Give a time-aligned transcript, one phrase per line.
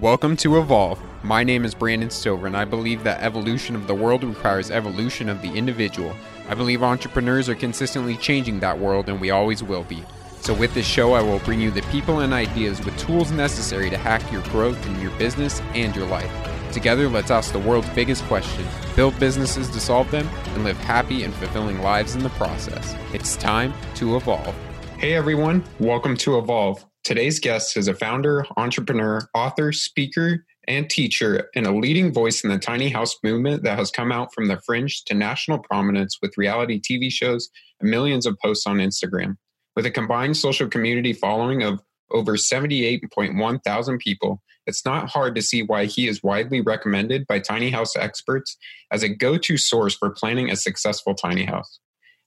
[0.00, 1.02] Welcome to Evolve.
[1.24, 5.28] My name is Brandon Stover, and I believe that evolution of the world requires evolution
[5.28, 6.14] of the individual.
[6.48, 10.04] I believe entrepreneurs are consistently changing that world, and we always will be.
[10.40, 13.90] So, with this show, I will bring you the people and ideas with tools necessary
[13.90, 16.30] to hack your growth in your business and your life.
[16.72, 21.24] Together, let's ask the world's biggest question, build businesses to solve them, and live happy
[21.24, 22.94] and fulfilling lives in the process.
[23.12, 24.54] It's time to evolve.
[24.98, 26.87] Hey everyone, welcome to Evolve.
[27.04, 32.50] Today's guest is a founder, entrepreneur, author, speaker, and teacher, and a leading voice in
[32.50, 36.36] the tiny house movement that has come out from the fringe to national prominence with
[36.36, 37.48] reality TV shows
[37.80, 39.36] and millions of posts on Instagram.
[39.74, 41.80] With a combined social community following of
[42.10, 47.38] over 78.1 thousand people, it's not hard to see why he is widely recommended by
[47.38, 48.58] tiny house experts
[48.90, 51.80] as a go to source for planning a successful tiny house.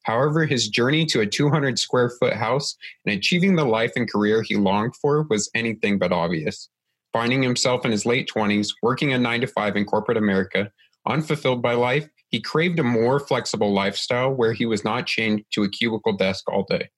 [0.03, 4.41] However, his journey to a 200 square foot house and achieving the life and career
[4.41, 6.69] he longed for was anything but obvious.
[7.13, 10.71] Finding himself in his late 20s, working a 9 to 5 in corporate America,
[11.07, 15.63] unfulfilled by life, he craved a more flexible lifestyle where he was not chained to
[15.63, 16.89] a cubicle desk all day.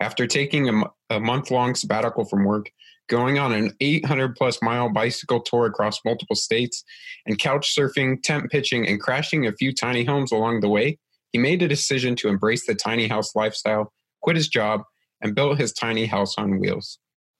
[0.00, 2.70] After taking a, a month long sabbatical from work,
[3.08, 6.84] going on an 800 plus mile bicycle tour across multiple states,
[7.24, 10.98] and couch surfing, tent pitching, and crashing a few tiny homes along the way,
[11.36, 13.92] he made a decision to embrace the tiny house lifestyle,
[14.22, 14.84] quit his job,
[15.20, 16.98] and built his tiny house on wheels.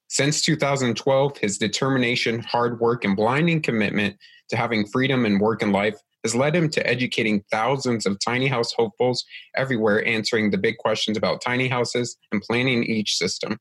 [0.09, 4.19] Since 2012, his determination, hard work, and blinding commitment
[4.51, 8.49] to having freedom in work and life has led him to educating thousands of tiny
[8.49, 9.25] house hopefuls
[9.57, 13.57] everywhere, answering the big questions about tiny houses and planning each system.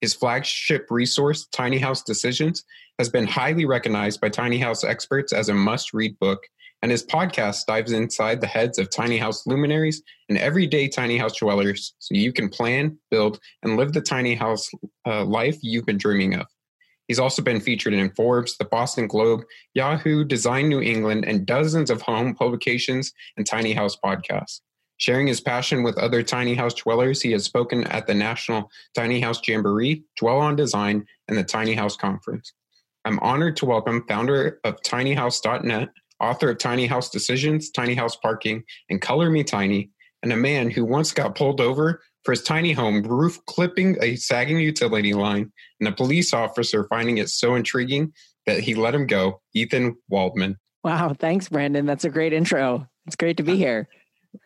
[0.00, 2.62] His flagship resource, Tiny House Decisions,
[3.00, 6.38] has been highly recognized by tiny house experts as a must read book
[6.82, 11.36] and his podcast dives inside the heads of tiny house luminaries and everyday tiny house
[11.36, 14.70] dwellers so you can plan, build, and live the tiny house
[15.06, 16.46] uh, life you've been dreaming of.
[17.08, 19.42] He's also been featured in Forbes, the Boston Globe,
[19.74, 24.60] Yahoo, Design New England, and dozens of home publications and tiny house podcasts.
[24.98, 29.18] Sharing his passion with other tiny house dwellers, he has spoken at the National Tiny
[29.18, 32.52] House Jamboree, Dwell on Design, and the Tiny House Conference.
[33.04, 35.88] I'm honored to welcome founder of tinyhouse.net,
[36.20, 39.90] author of Tiny House Decisions, Tiny House Parking, and Color Me Tiny,
[40.22, 44.16] and a man who once got pulled over for his tiny home roof clipping a
[44.16, 48.12] sagging utility line, and a police officer finding it so intriguing
[48.46, 50.56] that he let him go, Ethan Waldman.
[50.84, 51.86] Wow, thanks, Brandon.
[51.86, 52.86] That's a great intro.
[53.06, 53.88] It's great to be here.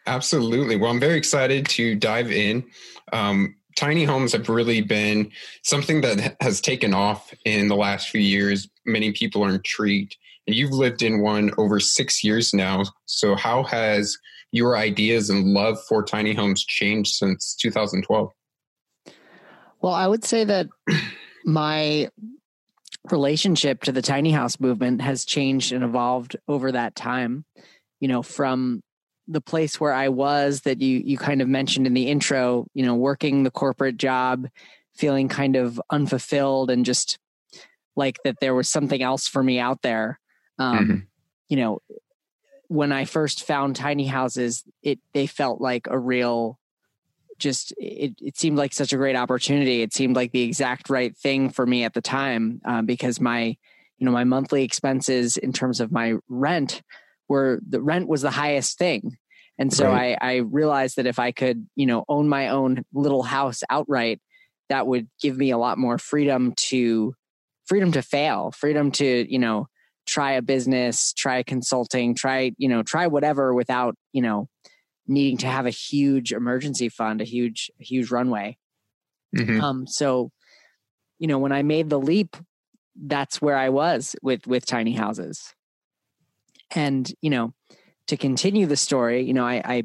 [0.07, 0.77] Absolutely.
[0.77, 2.65] Well, I'm very excited to dive in.
[3.13, 5.31] Um, tiny homes have really been
[5.63, 8.69] something that has taken off in the last few years.
[8.87, 10.17] Many people are intrigued
[10.47, 12.85] you've lived in one over six years now.
[13.07, 14.17] So, how has
[14.53, 18.31] your ideas and love for tiny homes changed since 2012?
[19.81, 20.69] Well, I would say that
[21.45, 22.09] my
[23.11, 27.45] relationship to the tiny house movement has changed and evolved over that time.
[28.01, 28.83] You know, from
[29.27, 32.85] the place where I was that you you kind of mentioned in the intro, you
[32.85, 34.47] know, working the corporate job,
[34.95, 37.19] feeling kind of unfulfilled and just
[37.97, 40.19] like that there was something else for me out there
[40.59, 40.97] um, mm-hmm.
[41.49, 41.83] You know,
[42.69, 46.59] when I first found tiny houses, it they felt like a real
[47.39, 51.17] just it, it seemed like such a great opportunity it seemed like the exact right
[51.17, 53.57] thing for me at the time um, because my
[53.99, 56.83] you know my monthly expenses in terms of my rent
[57.29, 59.17] were the rent was the highest thing
[59.59, 60.17] and so right.
[60.21, 64.21] I, I realized that if i could you know own my own little house outright
[64.69, 67.15] that would give me a lot more freedom to
[67.67, 69.69] freedom to fail freedom to you know
[70.07, 74.49] try a business, try consulting, try, you know, try whatever without, you know,
[75.07, 78.57] needing to have a huge emergency fund, a huge, huge runway.
[79.37, 79.61] Mm-hmm.
[79.61, 80.31] Um, so,
[81.19, 82.37] you know, when I made the leap,
[82.97, 85.55] that's where I was with with tiny houses.
[86.75, 87.55] And, you know,
[88.07, 89.83] to continue the story, you know, I, I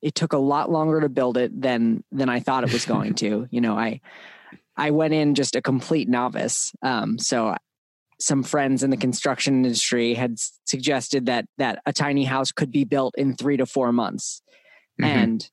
[0.00, 3.14] it took a lot longer to build it than than I thought it was going
[3.22, 3.46] to.
[3.50, 4.00] You know, I
[4.76, 6.72] I went in just a complete novice.
[6.82, 7.54] Um, so
[8.22, 12.84] some friends in the construction industry had suggested that that a tiny house could be
[12.84, 14.42] built in three to four months,
[15.00, 15.04] mm-hmm.
[15.04, 15.50] and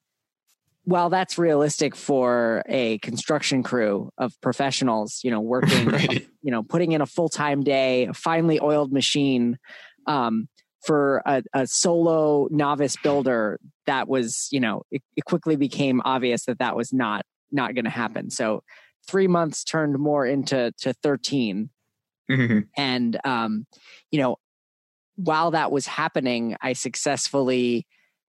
[0.89, 6.27] while that's realistic for a construction crew of professionals, you know, working, right.
[6.41, 9.59] you know, putting in a full time day, a finely oiled machine,
[10.07, 10.47] um,
[10.83, 16.45] for a, a, solo novice builder, that was, you know, it, it quickly became obvious
[16.45, 18.31] that that was not not going to happen.
[18.31, 18.63] So
[19.07, 21.69] three months turned more into to thirteen,
[22.29, 22.59] Mm-hmm.
[22.77, 23.65] And, um,
[24.11, 24.37] you know,
[25.15, 27.85] while that was happening, I successfully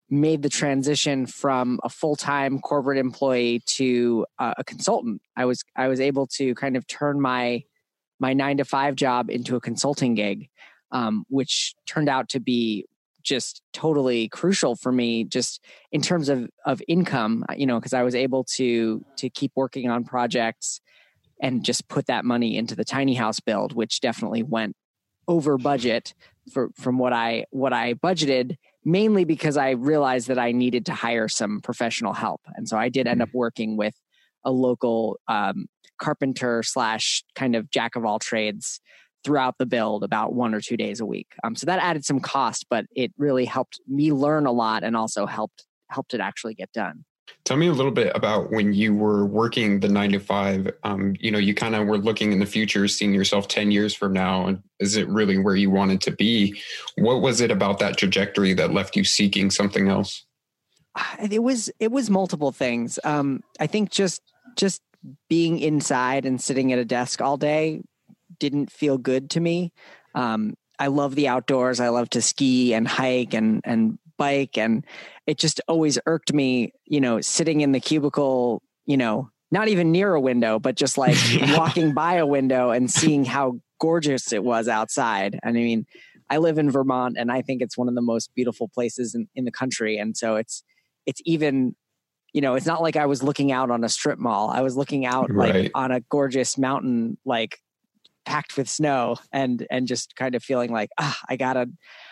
[0.10, 5.22] made the transition from a full-time corporate employee to uh, a consultant.
[5.36, 7.64] I was I was able to kind of turn my
[8.20, 10.50] my nine to five job into a consulting gig,
[10.92, 12.86] um, which turned out to be
[13.24, 18.04] just totally crucial for me just in terms of of income you know because i
[18.04, 20.80] was able to to keep working on projects
[21.42, 24.76] and just put that money into the tiny house build which definitely went
[25.28, 26.14] over budget
[26.52, 30.94] for from what i what i budgeted mainly because i realized that i needed to
[30.94, 33.96] hire some professional help and so i did end up working with
[34.44, 35.66] a local um,
[36.00, 38.80] carpenter slash kind of jack of all trades
[39.26, 41.34] throughout the build about one or two days a week.
[41.44, 44.96] Um, so that added some cost, but it really helped me learn a lot and
[44.96, 47.06] also helped helped it actually get done.
[47.44, 50.72] Tell me a little bit about when you were working the nine to five.
[50.84, 53.94] Um, you know, you kind of were looking in the future, seeing yourself 10 years
[53.94, 54.48] from now.
[54.48, 56.60] And is it really where you wanted to be?
[56.98, 60.26] What was it about that trajectory that left you seeking something else?
[61.30, 63.00] It was, it was multiple things.
[63.04, 64.22] Um, I think just,
[64.56, 64.82] just
[65.30, 67.84] being inside and sitting at a desk all day
[68.40, 69.72] didn't feel good to me.
[70.14, 71.80] Um, I love the outdoors.
[71.80, 74.86] I love to ski and hike and and bike, and
[75.28, 76.74] it just always irked me.
[76.86, 78.62] You know, sitting in the cubicle.
[78.86, 81.18] You know, not even near a window, but just like
[81.58, 85.40] walking by a window and seeing how gorgeous it was outside.
[85.44, 85.86] And I mean,
[86.30, 89.28] I live in Vermont, and I think it's one of the most beautiful places in,
[89.36, 89.98] in the country.
[89.98, 90.64] And so it's
[91.06, 91.76] it's even
[92.34, 94.50] you know, it's not like I was looking out on a strip mall.
[94.50, 95.56] I was looking out right.
[95.56, 97.62] like on a gorgeous mountain, like
[98.26, 101.70] packed with snow and and just kind of feeling like ah i gotta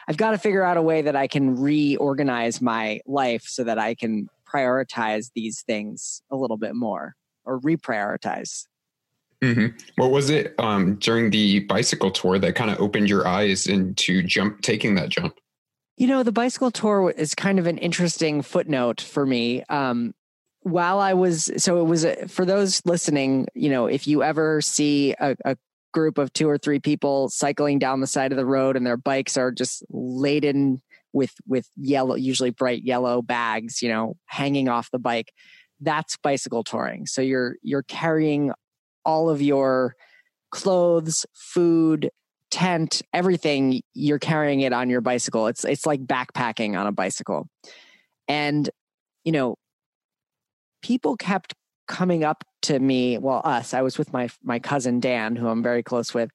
[0.07, 3.79] i've got to figure out a way that i can reorganize my life so that
[3.79, 7.15] i can prioritize these things a little bit more
[7.45, 8.67] or reprioritize.
[9.41, 9.75] Mm-hmm.
[9.97, 14.23] what was it um, during the bicycle tour that kind of opened your eyes into
[14.23, 15.37] jump taking that jump?
[15.97, 19.63] You know the bicycle tour is kind of an interesting footnote for me.
[19.67, 20.13] Um,
[20.61, 25.13] while I was so it was for those listening, you know, if you ever see
[25.19, 25.57] a, a,
[25.93, 28.97] group of two or three people cycling down the side of the road and their
[28.97, 30.81] bikes are just laden
[31.13, 35.31] with with yellow usually bright yellow bags you know hanging off the bike.
[35.79, 37.05] That's bicycle touring.
[37.05, 38.51] So you're you're carrying
[39.05, 39.95] all of your
[40.51, 42.09] clothes food
[42.51, 45.47] tent everything you're carrying it on your bicycle.
[45.47, 47.47] It's it's like backpacking on a bicycle.
[48.27, 48.69] And
[49.23, 49.55] you know
[50.81, 51.53] people kept
[51.87, 55.63] coming up to me, well, us, I was with my my cousin Dan, who I'm
[55.63, 56.31] very close with.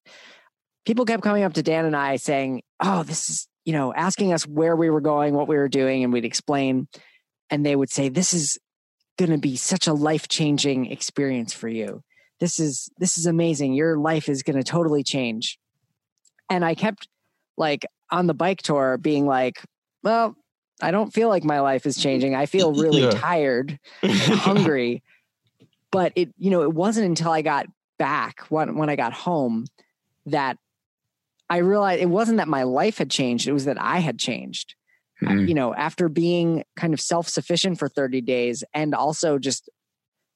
[0.86, 4.32] People kept coming up to Dan and I saying, "Oh, this is," you know, asking
[4.32, 6.88] us where we were going, what we were doing, and we'd explain
[7.50, 8.58] and they would say, "This is
[9.18, 12.02] going to be such a life-changing experience for you.
[12.40, 13.74] This is this is amazing.
[13.74, 15.58] Your life is going to totally change."
[16.50, 17.08] And I kept
[17.56, 19.62] like on the bike tour being like,
[20.02, 20.36] "Well,
[20.80, 22.34] I don't feel like my life is changing.
[22.34, 23.10] I feel really yeah.
[23.10, 25.02] tired and hungry
[25.90, 27.66] but it you know it wasn't until i got
[27.98, 29.66] back when when i got home
[30.26, 30.56] that
[31.50, 34.74] i realized it wasn't that my life had changed it was that i had changed
[35.22, 35.48] mm.
[35.48, 39.68] you know after being kind of self-sufficient for 30 days and also just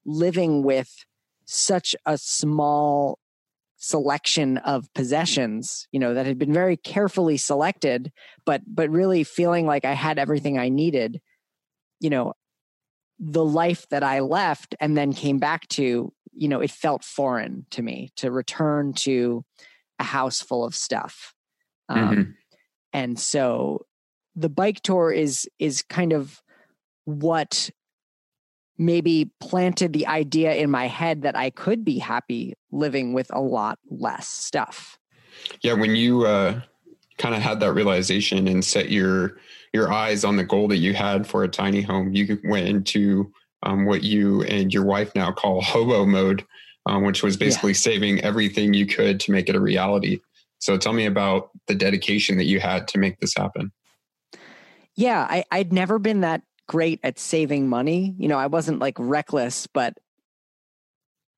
[0.04, 1.04] living with
[1.44, 3.18] such a small
[3.76, 8.12] selection of possessions you know that had been very carefully selected
[8.46, 11.20] but but really feeling like i had everything i needed
[11.98, 12.32] you know
[13.18, 17.66] the life that I left and then came back to, you know, it felt foreign
[17.70, 19.44] to me to return to
[19.98, 21.34] a house full of stuff.
[21.88, 22.30] Um, mm-hmm.
[22.92, 23.86] And so
[24.34, 26.42] the bike tour is is kind of
[27.04, 27.70] what
[28.78, 33.40] maybe planted the idea in my head that I could be happy living with a
[33.40, 34.98] lot less stuff.
[35.62, 36.60] Yeah, when you uh,
[37.18, 39.38] kind of had that realization and set your
[39.72, 43.32] your eyes on the goal that you had for a tiny home, you went into
[43.62, 46.44] um, what you and your wife now call hobo mode,
[46.86, 47.78] um, which was basically yeah.
[47.78, 50.20] saving everything you could to make it a reality.
[50.58, 53.72] So tell me about the dedication that you had to make this happen.
[54.94, 58.14] Yeah, I, I'd never been that great at saving money.
[58.18, 59.94] You know, I wasn't like reckless, but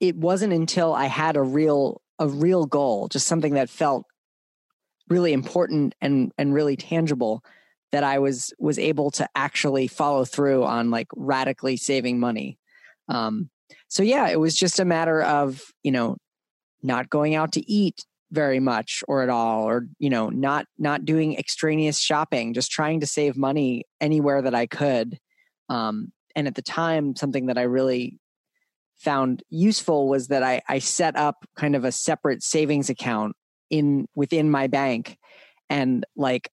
[0.01, 4.05] it wasn't until I had a real a real goal, just something that felt
[5.09, 7.45] really important and and really tangible
[7.95, 12.59] that I was was able to actually follow through on like radically saving money.
[13.09, 13.51] Um,
[13.87, 16.17] so yeah, it was just a matter of you know
[16.83, 21.05] not going out to eat very much or at all or you know not not
[21.05, 25.21] doing extraneous shopping just trying to save money anywhere that i could
[25.69, 28.19] um, and at the time something that i really
[28.97, 33.37] found useful was that I, I set up kind of a separate savings account
[33.71, 35.17] in within my bank
[35.69, 36.51] and like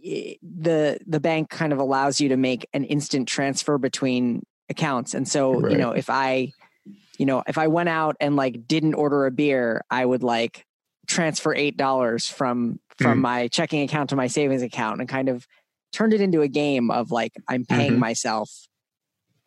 [0.00, 5.26] the the bank kind of allows you to make an instant transfer between accounts and
[5.26, 5.72] so right.
[5.72, 6.52] you know if i
[7.18, 10.64] you know, if I went out and like didn't order a beer, I would like
[11.06, 13.22] transfer eight dollars from from mm.
[13.22, 15.46] my checking account to my savings account and kind of
[15.92, 18.00] turned it into a game of like I'm paying mm-hmm.
[18.00, 18.50] myself,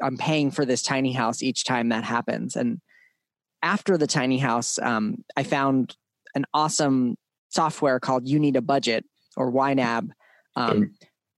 [0.04, 2.56] I'm paying for this tiny house each time that happens.
[2.56, 2.82] And
[3.64, 5.96] after the tiny house, um, I found
[6.36, 7.16] an awesome
[7.50, 9.06] software called You Need a Budget
[9.38, 10.10] or YNAB,
[10.56, 10.90] um, mm.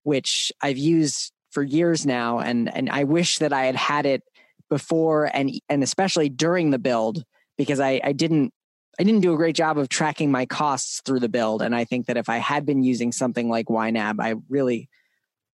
[0.03, 4.24] which I've used for years now, and and I wish that I had had it
[4.70, 7.24] before and and especially during the build
[7.58, 8.51] because I, I didn't
[9.00, 11.62] I didn't do a great job of tracking my costs through the build.
[11.62, 14.88] And I think that if I had been using something like YNAB, I really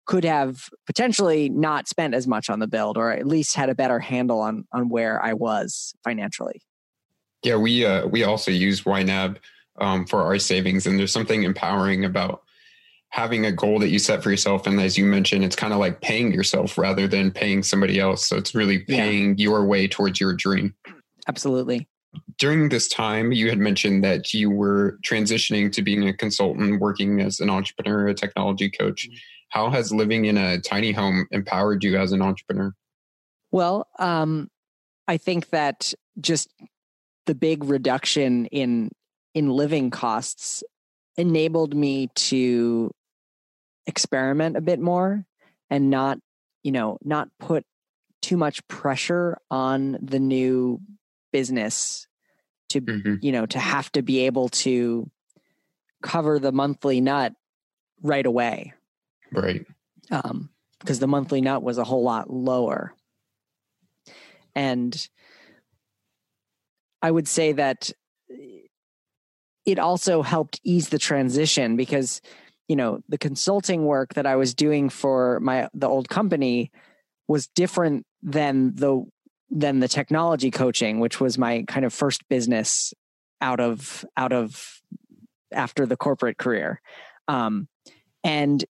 [0.06, 3.76] could have potentially not spent as much on the build or at least had a
[3.76, 6.62] better handle on on where I was financially.
[7.44, 9.38] Yeah, we uh, we also use YNAB
[9.80, 12.42] um, for our savings, and there's something empowering about
[13.10, 14.68] having a goal that you set for yourself.
[14.68, 18.26] And as you mentioned, it's kind of like paying yourself rather than paying somebody else.
[18.26, 19.44] So it's really paying yeah.
[19.44, 20.76] your way towards your dream.
[21.28, 21.88] Absolutely.
[22.38, 27.22] During this time, you had mentioned that you were transitioning to being a consultant, working
[27.22, 29.08] as an entrepreneur, a technology coach.
[29.08, 29.16] Mm-hmm
[29.56, 32.74] how has living in a tiny home empowered you as an entrepreneur?
[33.52, 34.50] Well, um,
[35.08, 36.50] I think that just
[37.26, 38.92] the big reduction in
[39.34, 40.64] in living costs
[41.18, 42.92] enabled me to
[43.88, 45.26] experiment a bit more
[45.70, 46.20] and not,
[46.64, 47.66] you know, not put
[48.22, 50.80] too much pressure on the new
[51.32, 52.08] business
[52.70, 53.16] to, mm-hmm.
[53.22, 55.10] you know, to have to be able to
[56.02, 57.34] cover the monthly nut
[58.02, 58.74] right away.
[59.32, 59.66] Right.
[60.12, 62.94] Um, because the monthly nut was a whole lot lower.
[64.56, 64.96] And
[67.02, 67.92] I would say that
[69.66, 72.22] it also helped ease the transition because
[72.68, 76.72] you know the consulting work that I was doing for my the old company
[77.28, 79.04] was different than the
[79.50, 82.94] than the technology coaching which was my kind of first business
[83.42, 84.82] out of out of
[85.52, 86.82] after the corporate career
[87.28, 87.68] um,
[88.24, 88.66] and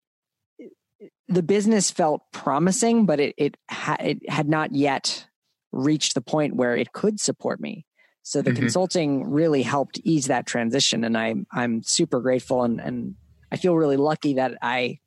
[1.28, 5.28] the business felt promising, but it it, ha- it had not yet
[5.72, 7.86] reached the point where it could support me.
[8.26, 8.60] So the mm-hmm.
[8.60, 13.16] consulting really helped ease that transition, and I'm I'm super grateful and and
[13.52, 14.98] I feel really lucky that I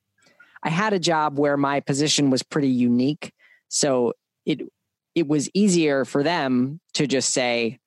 [0.62, 3.32] I had a job where my position was pretty unique.
[3.66, 4.12] So
[4.46, 4.60] it
[5.16, 7.80] it was easier for them to just say,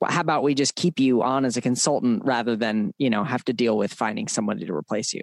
[0.00, 3.24] well, how about we just keep you on as a consultant rather than you know
[3.24, 5.22] have to deal with finding somebody to replace you.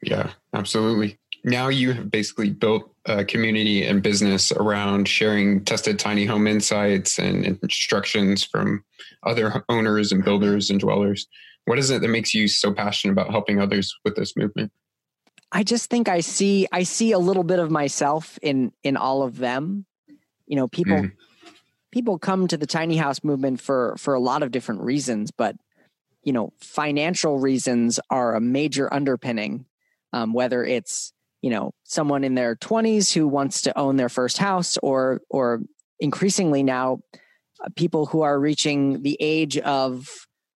[0.00, 1.18] Yeah, absolutely.
[1.44, 7.18] Now you have basically built a community and business around sharing tested tiny home insights
[7.18, 8.84] and instructions from
[9.24, 11.26] other owners and builders and dwellers.
[11.64, 14.70] What is it that makes you so passionate about helping others with this movement?
[15.50, 19.22] I just think I see I see a little bit of myself in in all
[19.22, 19.84] of them.
[20.46, 21.12] You know, people mm.
[21.90, 25.56] people come to the tiny house movement for for a lot of different reasons, but
[26.22, 29.66] you know, financial reasons are a major underpinning
[30.12, 34.38] um, whether it's you know someone in their 20s who wants to own their first
[34.38, 35.60] house or or
[36.00, 37.00] increasingly now
[37.62, 40.08] uh, people who are reaching the age of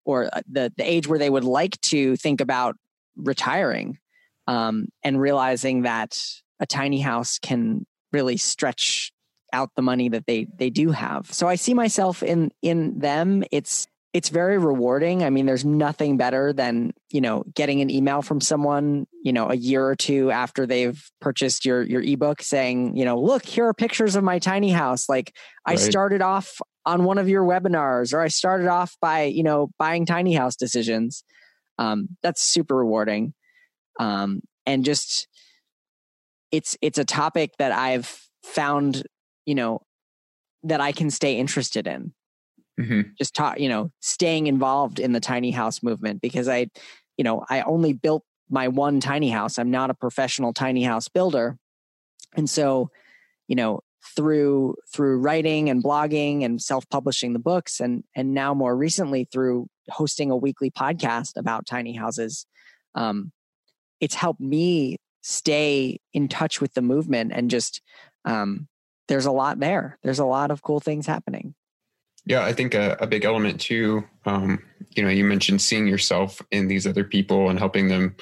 [0.04, 2.76] or uh, the the age where they would like to think about
[3.16, 3.98] retiring
[4.46, 6.18] um, and realizing that
[6.60, 9.12] a tiny house can really stretch
[9.52, 11.32] out the money that they they do have.
[11.32, 13.44] So i see myself in in them.
[13.50, 13.86] It's
[14.16, 15.22] it's very rewarding.
[15.22, 19.50] I mean, there's nothing better than, you know, getting an email from someone, you know,
[19.50, 23.66] a year or two after they've purchased your your ebook saying, you know, look, here
[23.66, 25.06] are pictures of my tiny house.
[25.06, 29.42] Like I started off on one of your webinars or I started off by, you
[29.42, 31.22] know, buying tiny house decisions.
[31.76, 33.34] Um, that's super rewarding.
[34.00, 35.28] Um, and just
[36.50, 39.02] it's it's a topic that I've found,
[39.44, 39.82] you know,
[40.62, 42.14] that I can stay interested in
[42.78, 43.02] mm-hmm.
[43.18, 46.66] just taught you know staying involved in the tiny house movement because i
[47.16, 49.58] you know i only built my one tiny house.
[49.58, 51.56] I'm not a professional tiny house builder.
[52.36, 52.90] And so
[53.48, 53.80] you know
[54.14, 59.66] through through writing and blogging and self-publishing the books and and now more recently through
[59.88, 62.46] hosting a weekly podcast about tiny houses
[62.94, 63.32] um,
[64.00, 67.82] it's helped me stay in touch with the movement and just
[68.24, 68.68] um,
[69.08, 69.98] there's a lot there.
[70.02, 71.54] There's a lot of cool things happening
[72.26, 74.04] yeah, I think a, a big element too.
[74.24, 78.16] Um, you know, you mentioned seeing yourself in these other people and helping them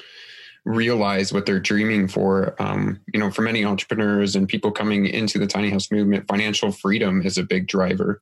[0.63, 2.55] realize what they're dreaming for.
[2.61, 6.71] Um, you know, for many entrepreneurs and people coming into the tiny house movement, financial
[6.71, 8.21] freedom is a big driver.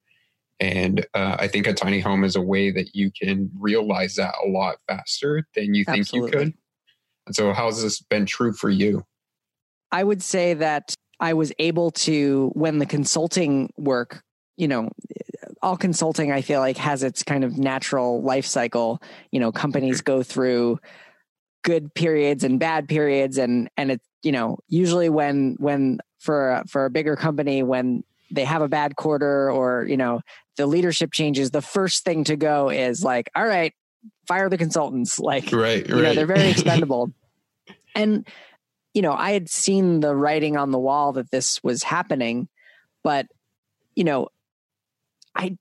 [0.59, 4.33] And uh, I think a tiny home is a way that you can realize that
[4.43, 6.31] a lot faster than you think Absolutely.
[6.31, 6.53] you could.
[7.25, 9.03] And so, how's this been true for you?
[9.91, 14.21] I would say that I was able to, when the consulting work
[14.57, 14.89] you know,
[15.63, 19.01] all consulting I feel like has its kind of natural life cycle.
[19.31, 20.17] You know, companies mm-hmm.
[20.17, 20.79] go through
[21.63, 26.85] good periods and bad periods and and it's you know usually when when for for
[26.85, 30.19] a bigger company when they have a bad quarter or you know
[30.57, 33.73] the leadership changes the first thing to go is like all right
[34.27, 35.19] fire the consultants.
[35.23, 37.11] Like right, you know they're very expendable.
[37.95, 38.27] And
[38.93, 42.47] you know i had seen the writing on the wall that this was happening
[43.03, 43.25] but
[43.95, 44.27] you know
[45.35, 45.57] i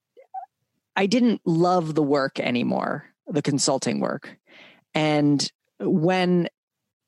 [0.97, 4.37] i didn't love the work anymore the consulting work.
[4.95, 5.51] And
[5.81, 6.49] when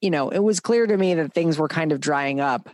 [0.00, 2.70] you know it was clear to me that things were kind of drying up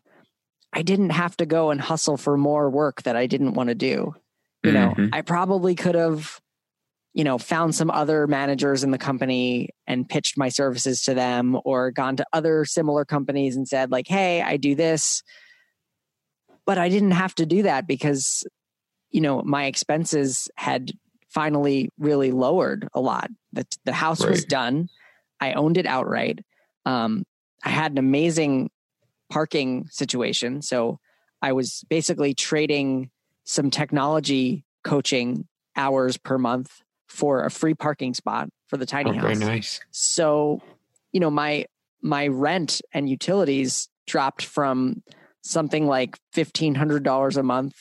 [0.72, 3.74] i didn't have to go and hustle for more work that i didn't want to
[3.74, 4.14] do.
[4.62, 5.08] You know Mhm.
[5.12, 6.40] i probably could have
[7.12, 11.58] you know found some other managers in the company and pitched my services to them
[11.64, 15.22] or gone to other similar companies and said like hey i do this.
[16.66, 18.44] But i didn't have to do that because
[19.10, 20.92] you know my expenses had
[21.28, 23.30] finally really lowered a lot.
[23.52, 24.88] The, the house was done.
[25.40, 26.40] I owned it outright.
[26.86, 27.24] Um,
[27.64, 28.70] i had an amazing
[29.30, 30.62] parking situation.
[30.62, 30.98] So
[31.42, 33.10] i was basically trading
[33.44, 36.70] some technology coaching hours per month
[37.08, 39.40] for a free parking spot for the tiny Oh, very house.
[39.40, 39.80] nice.
[39.90, 40.60] so
[41.12, 41.66] you know my
[42.02, 45.02] my rent and utilities dropped from
[45.42, 47.74] something like $1500 a month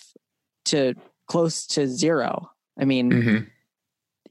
[0.66, 0.94] to
[1.30, 3.38] close to zero i mean hmm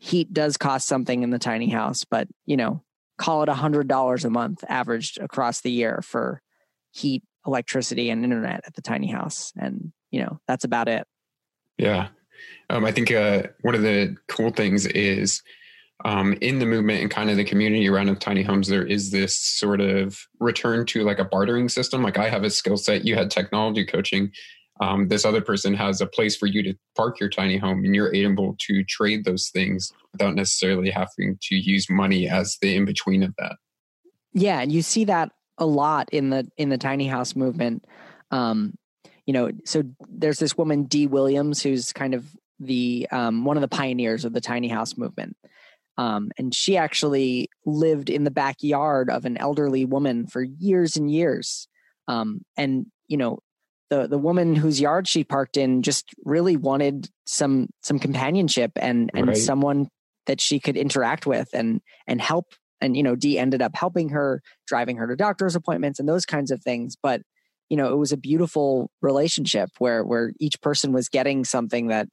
[0.01, 2.85] heat does cost something in the tiny house but you know
[3.17, 6.41] call it a $100 a month averaged across the year for
[6.93, 11.05] heat electricity and internet at the tiny house and you know that's about it
[11.79, 12.09] Yeah.
[12.71, 15.43] Um, I think uh, one of the cool things is
[16.05, 19.11] um, in the movement and kind of the community around of tiny homes, there is
[19.11, 22.03] this sort of return to like a bartering system.
[22.03, 24.31] Like I have a skill set, you had technology coaching.
[24.81, 27.95] Um, this other person has a place for you to park your tiny home, and
[27.95, 32.85] you're able to trade those things without necessarily having to use money as the in
[32.85, 33.57] between of that.
[34.33, 37.85] yeah and you see that a lot in the in the tiny house movement.
[38.31, 38.75] Um
[39.27, 42.25] you know so there's this woman dee williams who's kind of
[42.61, 45.37] the um, one of the pioneers of the tiny house movement.
[45.97, 51.11] Um, and she actually lived in the backyard of an elderly woman for years and
[51.11, 51.69] years.
[52.07, 53.41] Um, and you know
[53.91, 59.11] the the woman whose yard she parked in just really wanted some some companionship and
[59.15, 59.37] and Right.
[59.37, 59.89] someone
[60.27, 64.11] that she could interact with and and help and you know Dee ended up helping
[64.11, 66.97] her driving her to doctor's appointments and those kinds of things.
[67.03, 67.23] But
[67.69, 72.09] you know it was a beautiful relationship where where each person was getting something that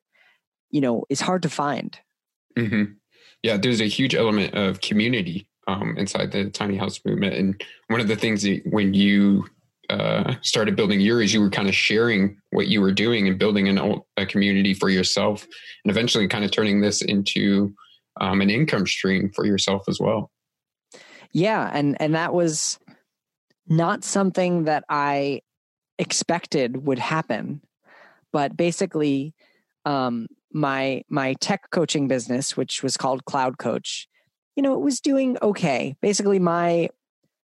[0.72, 1.98] you know is hard to find.
[2.58, 2.84] Hmm
[3.44, 8.00] Yeah, there's a huge element of community um, inside the tiny house movement, and one
[8.00, 9.46] of the things that when you
[9.90, 13.68] uh, started building yours, you were kind of sharing what you were doing and building
[13.68, 15.44] an, a community for yourself,
[15.84, 17.74] and eventually kind of turning this into
[18.20, 20.32] um, an income stream for yourself as well.
[21.36, 22.80] yeah and and that was
[23.68, 25.42] not something that i
[26.00, 27.62] expected would happen
[28.32, 29.34] but basically
[29.84, 34.08] um my my tech coaching business which was called cloud coach
[34.56, 36.90] you know it was doing okay basically my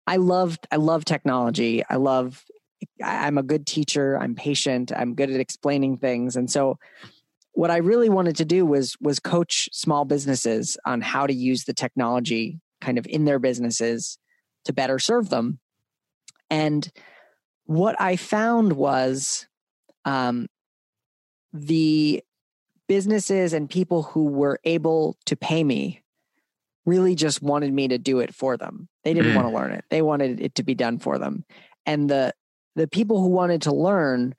[0.06, 1.84] i loved i love technology.
[1.88, 2.44] I love
[3.02, 4.18] i'm a good teacher.
[4.18, 4.92] I'm patient.
[4.94, 6.36] I'm good at explaining things.
[6.36, 6.78] And so
[7.52, 11.64] what i really wanted to do was was coach small businesses on how to use
[11.64, 14.18] the technology kind of in their businesses
[14.64, 15.58] to better serve them.
[16.50, 16.90] And
[17.64, 19.46] what i found was
[20.04, 20.46] um,
[21.52, 22.22] the
[22.86, 26.02] businesses and people who were able to pay me
[26.86, 28.88] really just wanted me to do it for them.
[29.04, 29.34] They didn't Mm.
[29.36, 29.84] want to learn it.
[29.90, 31.44] They wanted it to be done for them.
[31.84, 32.32] And the
[32.76, 34.34] the people who wanted to learn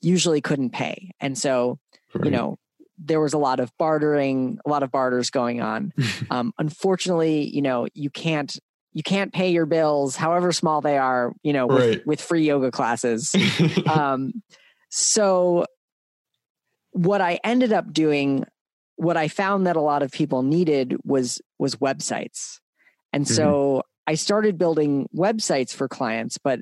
[0.00, 1.10] usually couldn't pay.
[1.20, 1.78] And so,
[2.24, 2.56] you know,
[2.98, 5.92] there was a lot of bartering, a lot of barters going on.
[6.30, 8.58] um, unfortunately, you know, you can't
[8.92, 12.06] you can't pay your bills, however small they are, you know, with, Right.
[12.06, 13.34] with free yoga classes
[13.88, 14.42] um,
[14.88, 15.66] so
[16.92, 18.44] what I ended up doing,
[18.98, 22.58] what I found that a lot of people needed was was websites,
[23.12, 23.34] and mm-hmm.
[23.34, 26.60] so I started building websites for clients, but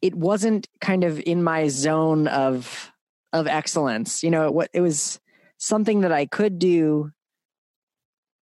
[0.00, 2.90] it wasn't kind of in my zone of
[3.32, 4.22] of excellence.
[4.22, 5.20] You know, it, wa- it was
[5.58, 7.10] something that I could do,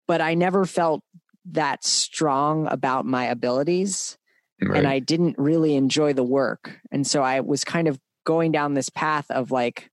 [0.08, 1.02] but I never felt
[1.52, 4.18] that strong about my abilities
[4.62, 4.80] Right.
[4.80, 6.80] and I didn't really enjoy the work.
[6.92, 9.92] And so I was kind of going down this path of like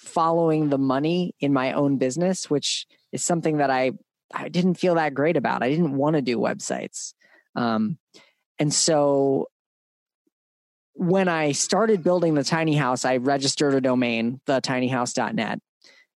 [0.00, 3.92] following the money in my own business, which is something that I
[4.32, 5.62] I didn't feel that great about.
[5.62, 7.14] I didn't want to do websites.
[7.54, 7.98] Um,
[8.58, 9.48] and so
[10.94, 15.60] when I started building the tiny house, I registered a domain, thetinyhouse.net,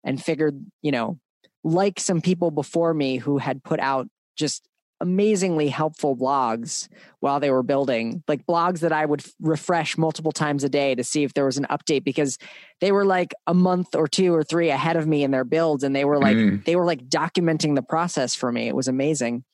[0.04, 1.18] and figured, you know,
[1.64, 4.68] like some people before me who had put out just
[5.02, 6.88] amazingly helpful blogs
[7.18, 11.02] while they were building, like blogs that I would refresh multiple times a day to
[11.02, 12.38] see if there was an update because
[12.80, 15.82] they were like a month or two or three ahead of me in their builds
[15.82, 16.64] and they were like mm.
[16.64, 18.68] they were like documenting the process for me.
[18.68, 19.44] It was amazing.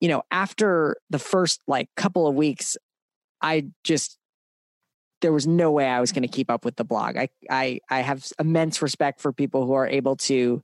[0.00, 2.76] You know, after the first like couple of weeks,
[3.40, 4.18] I just
[5.20, 7.16] there was no way I was going to keep up with the blog.
[7.16, 10.60] I I I have immense respect for people who are able to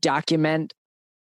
[0.00, 0.74] document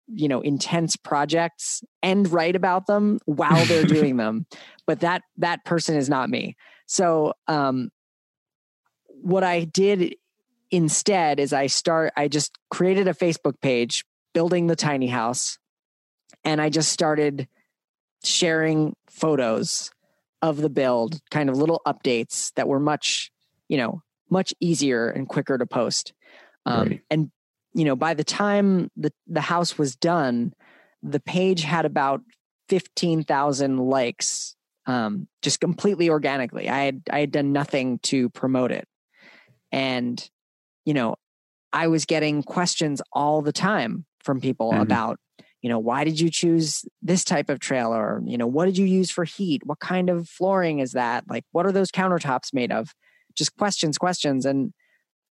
[0.07, 4.45] you know intense projects and write about them while they're doing them
[4.85, 7.89] but that that person is not me so um
[9.07, 10.15] what i did
[10.71, 15.57] instead is i start i just created a facebook page building the tiny house
[16.43, 17.47] and i just started
[18.23, 19.91] sharing photos
[20.41, 23.31] of the build, kind of little updates that were much,
[23.67, 26.13] you know, much easier and quicker to post.
[26.65, 27.01] Um, right.
[27.09, 27.31] And
[27.77, 30.51] you know, by the time the the house was done,
[31.03, 32.21] the page had about
[32.67, 34.55] fifteen thousand likes,
[34.87, 36.67] um, just completely organically.
[36.67, 38.87] I had I had done nothing to promote it,
[39.71, 40.27] and
[40.85, 41.17] you know,
[41.71, 44.81] I was getting questions all the time from people mm-hmm.
[44.81, 45.19] about
[45.61, 48.23] you know why did you choose this type of trailer?
[48.25, 49.61] You know what did you use for heat?
[49.67, 51.25] What kind of flooring is that?
[51.29, 52.95] Like what are those countertops made of?
[53.35, 54.47] Just questions questions.
[54.47, 54.73] And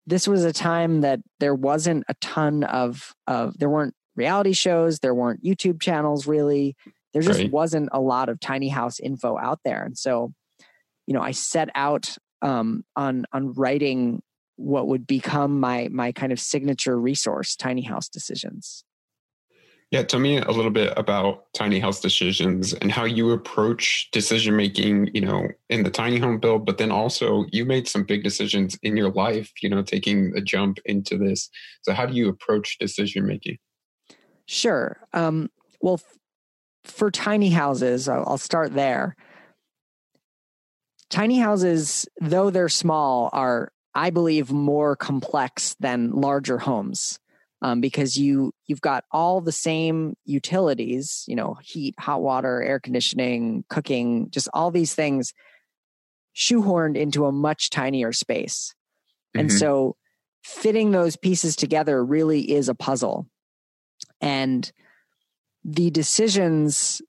[0.07, 4.99] this was a time that there wasn't a ton of of there weren't reality shows
[4.99, 6.77] there weren't youtube channels really.
[7.13, 7.51] There just right.
[7.51, 9.83] wasn't a lot of tiny house info out there.
[9.83, 10.33] And so
[11.07, 14.23] you know i set out um, on on writing
[14.57, 18.85] what would become my my kind of signature resource tiny house decisions
[19.93, 24.57] yeah, tell me a little bit about tiny house decisions and how you approach decision
[24.57, 28.25] making, you know, in the tiny home build, but then also you made some big
[28.25, 31.49] decisions in your life, you know, taking a jump into this.
[31.83, 33.59] So how do you approach decision making?
[34.47, 34.99] Sure.
[35.13, 36.19] Um, well, f-
[36.85, 39.15] for tiny houses, I'll, I'll start there.
[41.11, 47.21] Tiny houses, though they're small, are, I believe, more complex than larger homes
[47.67, 52.79] um, because you you've got all the same utilities you know heat hot water air
[52.79, 55.35] conditioning cooking just all these things
[56.35, 58.73] shoehorned into a much tinier space
[59.35, 59.41] mm-hmm.
[59.41, 59.97] and so
[60.45, 63.27] fitting those pieces together really is a puzzle
[64.21, 64.73] and
[65.65, 67.03] the decisions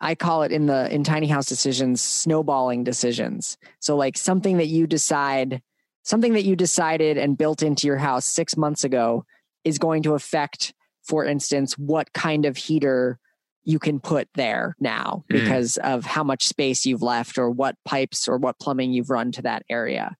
[0.00, 3.58] I call it in the in tiny house decisions snowballing decisions.
[3.80, 5.60] So like something that you decide
[6.04, 9.24] something that you decided and built into your house 6 months ago
[9.68, 13.18] is going to affect, for instance, what kind of heater
[13.64, 15.40] you can put there now mm.
[15.40, 19.30] because of how much space you've left or what pipes or what plumbing you've run
[19.32, 20.16] to that area.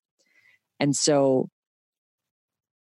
[0.79, 1.49] And so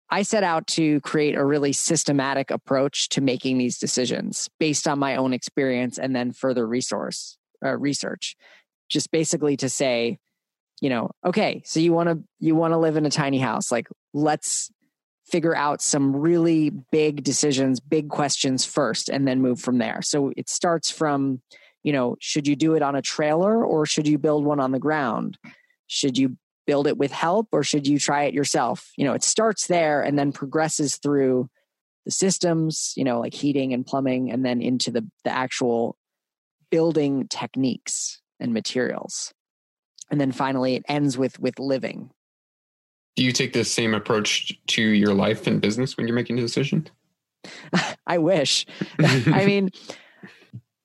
[0.09, 4.99] I set out to create a really systematic approach to making these decisions based on
[4.99, 8.35] my own experience and then further resource uh, research.
[8.89, 10.17] Just basically to say,
[10.81, 13.71] you know, okay, so you want to you want to live in a tiny house,
[13.71, 14.71] like let's
[15.31, 20.01] figure out some really big decisions, big questions first, and then move from there.
[20.01, 21.41] So it starts from,
[21.83, 24.71] you know, should you do it on a trailer or should you build one on
[24.71, 25.37] the ground?
[25.87, 28.91] Should you build it with help or should you try it yourself?
[28.97, 31.49] You know, it starts there and then progresses through
[32.05, 35.97] the systems, you know, like heating and plumbing, and then into the, the actual
[36.71, 39.33] building techniques and materials.
[40.11, 42.11] And then finally it ends with with living
[43.19, 46.41] do you take the same approach to your life and business when you're making a
[46.41, 46.87] decision?
[48.07, 48.65] I wish.
[48.99, 49.71] I mean,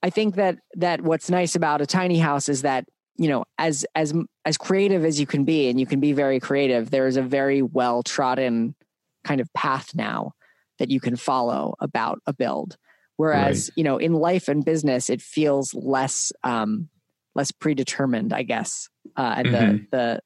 [0.02, 3.86] I think that that what's nice about a tiny house is that you know as
[3.94, 4.12] as
[4.44, 7.22] as creative as you can be and you can be very creative there is a
[7.22, 8.74] very well trodden
[9.22, 10.32] kind of path now
[10.80, 12.76] that you can follow about a build
[13.16, 13.74] whereas right.
[13.76, 16.88] you know in life and business it feels less um
[17.36, 19.76] less predetermined i guess uh and mm-hmm.
[19.76, 20.20] the the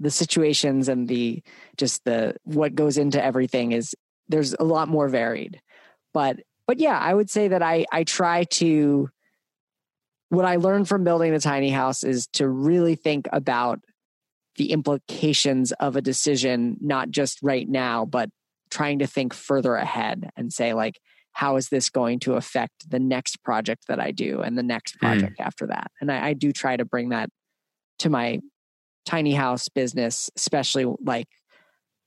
[0.00, 1.42] the situations and the
[1.76, 3.94] just the what goes into everything is
[4.28, 5.60] there's a lot more varied
[6.14, 9.08] but but yeah i would say that i i try to
[10.30, 13.80] what i learned from building the tiny house is to really think about
[14.56, 18.30] the implications of a decision not just right now but
[18.70, 20.98] trying to think further ahead and say like
[21.32, 24.94] how is this going to affect the next project that i do and the next
[24.94, 25.06] hmm.
[25.06, 25.44] project mm.
[25.44, 27.28] after that and I, I do try to bring that
[27.98, 28.40] to my
[29.06, 31.28] tiny house business, especially like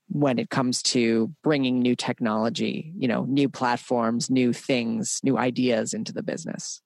[0.08, 5.94] when it comes to bringing new technology, you know, new platforms, new things, new ideas
[5.94, 6.82] into the business.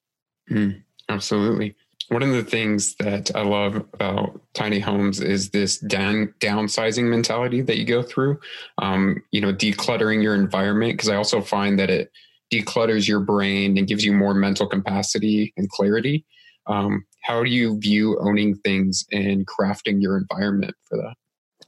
[0.51, 1.75] Mm, absolutely.
[2.09, 7.61] one of the things that I love about tiny homes is this down downsizing mentality
[7.61, 8.41] that you go through.
[8.79, 12.11] Um, you know, decluttering your environment because I also find that it
[12.51, 16.25] declutters your brain and gives you more mental capacity and clarity.
[16.67, 21.15] Um, how do you view owning things and crafting your environment for that?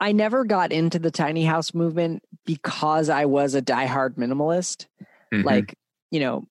[0.00, 4.86] I never got into the tiny house movement because I was a diehard minimalist.
[5.32, 5.46] Mm-hmm.
[5.46, 5.74] Like,
[6.10, 6.46] you know,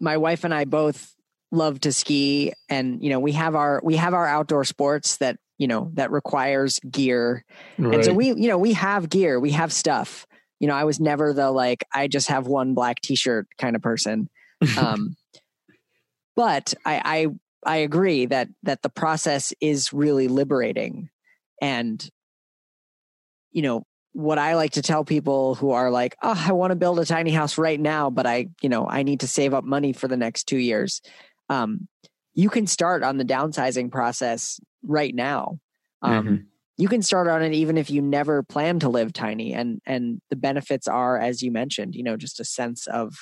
[0.00, 1.14] my wife and I both
[1.50, 5.38] love to ski and you know, we have our we have our outdoor sports that,
[5.56, 7.44] you know, that requires gear.
[7.78, 7.94] Right.
[7.94, 10.26] And so we, you know, we have gear, we have stuff.
[10.60, 13.82] You know, I was never the like I just have one black t-shirt kind of
[13.82, 14.28] person.
[14.78, 15.16] Um
[16.36, 17.26] but I I
[17.66, 21.10] I agree that that the process is really liberating
[21.60, 22.10] and
[23.54, 26.76] you know, what I like to tell people who are like, oh, I want to
[26.76, 29.64] build a tiny house right now, but I, you know, I need to save up
[29.64, 31.00] money for the next two years.
[31.48, 31.88] Um,
[32.34, 35.58] you can start on the downsizing process right now.
[36.02, 36.36] Um, mm-hmm.
[36.76, 40.20] You can start on it even if you never plan to live tiny, and and
[40.30, 43.14] the benefits are, as you mentioned, you know, just a sense of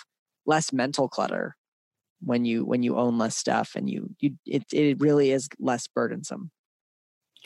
[0.47, 1.55] less mental clutter
[2.25, 5.87] when you when you own less stuff, and you you it it really is less
[5.87, 6.51] burdensome.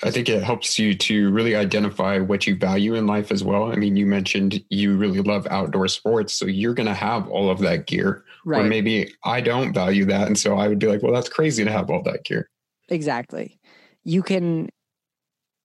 [0.02, 3.72] I think it helps you to really identify what you value in life as well.
[3.72, 7.48] I mean, you mentioned you really love outdoor sports, so you're going to have all
[7.48, 8.22] of that gear.
[8.44, 8.60] Right.
[8.60, 10.26] Or maybe I don't value that.
[10.26, 12.50] And so I would be like, well, that's crazy to have all that gear.
[12.90, 13.58] Exactly.
[14.04, 14.68] You can,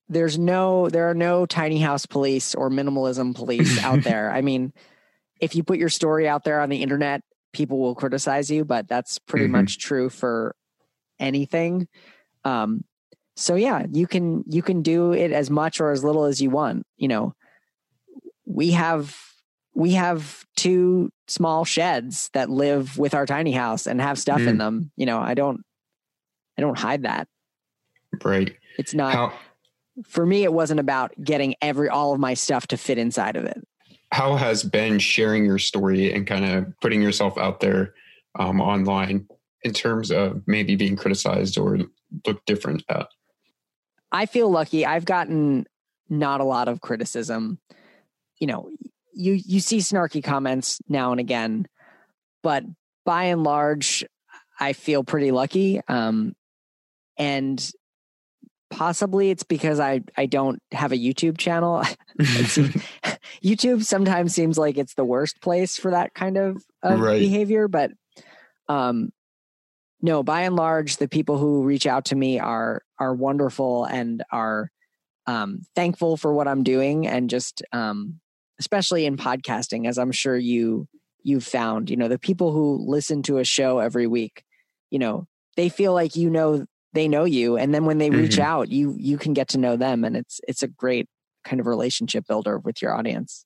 [0.07, 4.31] there's no, there are no tiny house police or minimalism police out there.
[4.31, 4.71] I mean,
[5.41, 7.21] if you put your story out there on the internet,
[7.53, 9.53] people will criticize you, but that's pretty mm-hmm.
[9.53, 10.55] much true for
[11.19, 11.87] anything.
[12.43, 12.83] Um,
[13.35, 16.49] so yeah you can you can do it as much or as little as you
[16.49, 17.33] want you know
[18.45, 19.17] we have
[19.73, 24.47] we have two small sheds that live with our tiny house and have stuff mm.
[24.47, 25.61] in them you know i don't
[26.57, 27.27] i don't hide that
[28.23, 29.33] right it's not how,
[30.05, 33.45] for me it wasn't about getting every all of my stuff to fit inside of
[33.45, 33.65] it
[34.11, 37.93] how has been sharing your story and kind of putting yourself out there
[38.37, 39.27] um, online
[39.63, 41.79] in terms of maybe being criticized or
[42.25, 43.07] looked different at
[44.11, 44.85] I feel lucky.
[44.85, 45.65] I've gotten
[46.09, 47.59] not a lot of criticism.
[48.39, 48.69] You know,
[49.13, 51.67] you you see snarky comments now and again,
[52.43, 52.63] but
[53.05, 54.05] by and large,
[54.59, 55.79] I feel pretty lucky.
[55.87, 56.33] Um,
[57.17, 57.71] and
[58.71, 61.83] possibly it's because I I don't have a YouTube channel.
[63.43, 67.19] YouTube sometimes seems like it's the worst place for that kind of, of right.
[67.19, 67.91] behavior, but
[68.67, 69.11] um,
[70.01, 74.23] no, by and large, the people who reach out to me are are wonderful and
[74.31, 74.71] are
[75.27, 78.19] um, thankful for what I'm doing, and just um,
[78.59, 80.87] especially in podcasting, as I'm sure you
[81.23, 81.89] you've found.
[81.89, 84.43] You know, the people who listen to a show every week,
[84.89, 88.33] you know, they feel like you know they know you, and then when they reach
[88.33, 88.41] mm-hmm.
[88.41, 91.07] out, you you can get to know them, and it's it's a great
[91.43, 93.45] kind of relationship builder with your audience.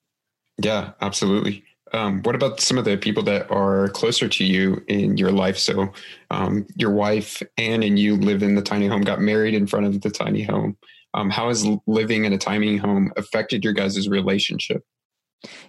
[0.62, 1.64] Yeah, absolutely.
[1.92, 5.56] Um, what about some of the people that are closer to you in your life?
[5.56, 5.92] So,
[6.30, 9.86] um, your wife Anne and you live in the tiny home, got married in front
[9.86, 10.76] of the tiny home.
[11.14, 14.82] Um, how has living in a tiny home affected your guys' relationship?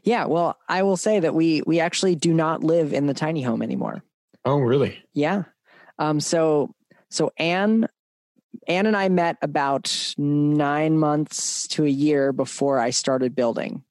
[0.03, 3.41] Yeah, well, I will say that we we actually do not live in the tiny
[3.41, 4.03] home anymore.
[4.43, 4.97] Oh, really?
[5.13, 5.43] Yeah.
[5.99, 6.73] Um, so
[7.17, 7.87] so Anne
[8.67, 13.83] Anne and I met about nine months to a year before I started building.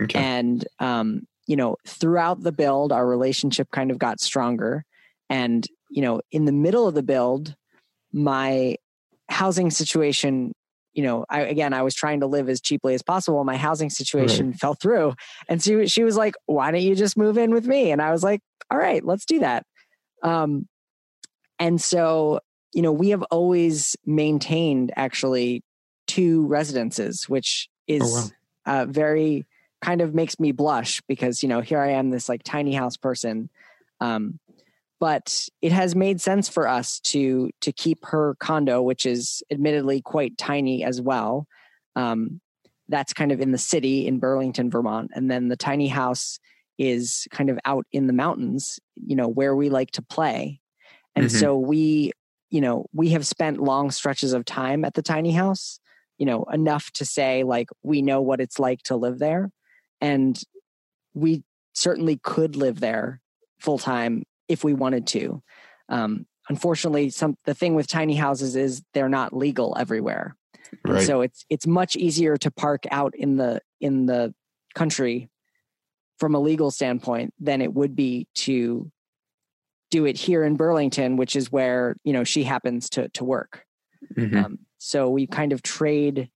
[0.00, 0.18] Okay.
[0.18, 4.84] And um, you know, throughout the build, our relationship kind of got stronger.
[5.30, 7.54] And, you know, in the middle of the build,
[8.12, 8.76] my
[9.28, 10.52] housing situation,
[10.92, 13.44] you know, I, again, I was trying to live as cheaply as possible.
[13.44, 14.58] My housing situation right.
[14.58, 15.14] fell through.
[15.48, 17.92] And she, she was like, why don't you just move in with me?
[17.92, 19.64] And I was like, all right, let's do that.
[20.22, 20.66] Um,
[21.58, 22.40] and so,
[22.76, 25.64] you know, we have always maintained actually
[26.06, 28.30] two residences, which is oh,
[28.66, 28.82] wow.
[28.82, 29.46] uh, very
[29.80, 32.96] kind of makes me blush because you know here I am this like tiny house
[32.96, 33.50] person
[34.00, 34.38] um,
[34.98, 40.00] but it has made sense for us to to keep her condo which is admittedly
[40.00, 41.46] quite tiny as well
[41.94, 42.40] um,
[42.88, 46.40] that's kind of in the city in Burlington Vermont and then the tiny house
[46.78, 50.58] is kind of out in the mountains you know where we like to play
[51.14, 51.38] and mm-hmm.
[51.38, 52.12] so we
[52.56, 55.78] you know we have spent long stretches of time at the tiny house
[56.18, 59.50] you know enough to say like we know what it's like to live there
[60.00, 60.40] and
[61.14, 61.42] we
[61.76, 63.20] certainly could live there
[63.58, 65.42] full time if we wanted to.
[65.88, 70.36] Um, unfortunately, some the thing with tiny houses is they're not legal everywhere.
[70.84, 71.06] Right.
[71.06, 74.34] so it's it's much easier to park out in the in the
[74.74, 75.30] country
[76.18, 78.90] from a legal standpoint than it would be to
[79.96, 83.64] do it here in Burlington, which is where you know she happens to to work.
[84.14, 84.44] Mhm.
[84.44, 86.28] Um, so we kind of trade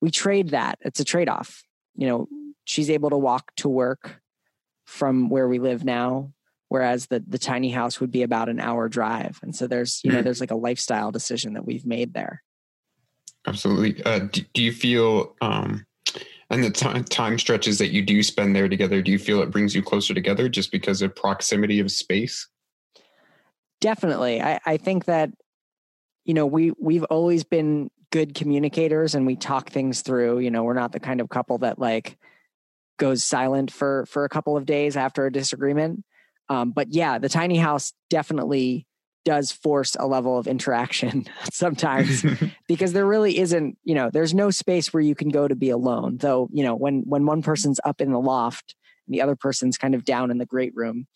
[0.00, 0.78] we trade that.
[0.80, 1.62] It's a trade off.
[1.96, 2.28] You know,
[2.64, 4.20] she's able to walk to work
[4.84, 6.32] from where we live now,
[6.68, 9.38] whereas the the tiny house would be about an hour drive.
[9.42, 10.24] And so there's you know Mhm.
[10.24, 12.42] there's like a lifestyle decision that we've made there.
[13.46, 14.02] Absolutely.
[14.04, 15.84] Uh, do, do you feel, um,
[16.50, 19.50] and the time, time stretches that you do spend there together, do you feel it
[19.50, 22.48] brings you closer together just because of proximity of space?
[23.84, 24.40] Definitely.
[24.40, 25.28] I, I think that,
[26.24, 30.38] you know, we we've always been good communicators and we talk things through.
[30.38, 32.16] You know, we're not the kind of couple that like
[32.98, 36.02] goes silent for for a couple of days after a disagreement.
[36.48, 38.86] Um, but yeah, the tiny house definitely
[39.26, 42.24] does force a level of interaction sometimes
[42.66, 45.68] because there really isn't, you know, there's no space where you can go to be
[45.68, 46.16] alone.
[46.16, 49.76] Though, you know, when when one person's up in the loft and the other person's
[49.76, 51.06] kind of down in the great room,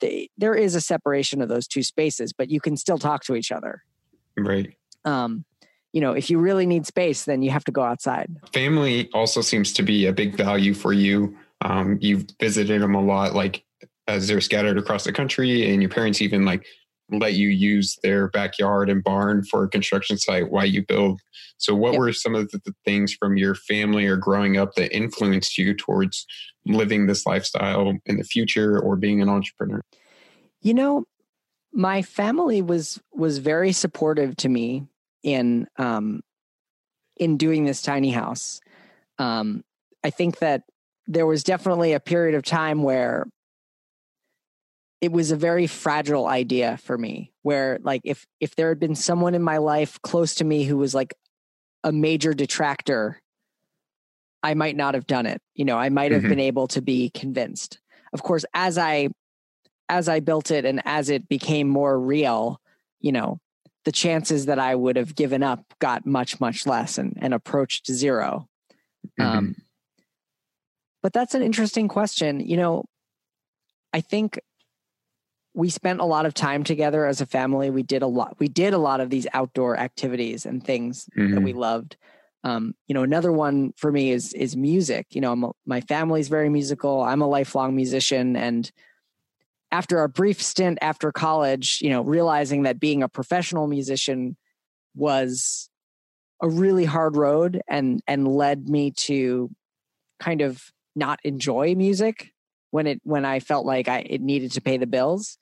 [0.00, 3.34] they, there is a separation of those two spaces, but you can still talk to
[3.34, 3.82] each other.
[4.36, 4.74] right.
[5.04, 5.44] Um,
[5.92, 8.28] you know, if you really need space, then you have to go outside.
[8.52, 11.36] Family also seems to be a big value for you.
[11.60, 13.64] Um, you've visited them a lot, like
[14.08, 16.66] as they're scattered across the country, and your parents even like
[17.10, 21.20] let you use their backyard and barn for a construction site while you build.
[21.58, 22.00] So, what Yep.
[22.00, 25.74] were some of the, the things from your family or growing up that influenced you
[25.74, 26.26] towards
[26.66, 29.80] living this lifestyle in the future or being an entrepreneur?
[30.60, 31.04] You know,
[31.72, 34.86] my family was was very supportive to me
[35.22, 36.22] in um,
[37.16, 38.60] in doing this tiny house.
[39.18, 39.62] Um,
[40.02, 40.62] I think that
[41.06, 43.26] there was definitely a period of time where
[45.04, 48.94] it was a very fragile idea for me where like if if there had been
[48.94, 51.12] someone in my life close to me who was like
[51.84, 53.20] a major detractor
[54.42, 56.30] i might not have done it you know i might have Mhm.
[56.30, 57.78] been able to be convinced
[58.14, 59.08] of course as i
[59.90, 62.58] as i built it and as it became more real
[63.00, 63.38] you know
[63.84, 67.86] the chances that i would have given up got much much less and and approached
[67.92, 68.48] zero
[69.20, 69.54] um,
[71.02, 72.40] but that's an interesting question.
[72.40, 72.84] You know,
[73.92, 74.40] I think
[75.54, 77.70] we spent a lot of time together as a family.
[77.70, 78.36] We did a lot.
[78.38, 81.44] We did a lot of these outdoor activities and things that Mhm.
[81.44, 81.96] we loved.
[82.42, 85.14] Um, you know, another one for me is is music.
[85.14, 87.02] You know, a, my family's very musical.
[87.02, 88.70] I'm a lifelong musician, and
[89.70, 94.36] after a brief stint after college, you know, realizing that being a professional musician
[94.94, 95.70] was
[96.42, 99.50] a really hard road and and led me to
[100.20, 102.33] kind of not enjoy music
[102.74, 105.38] when it when I felt like I it needed to pay the bills.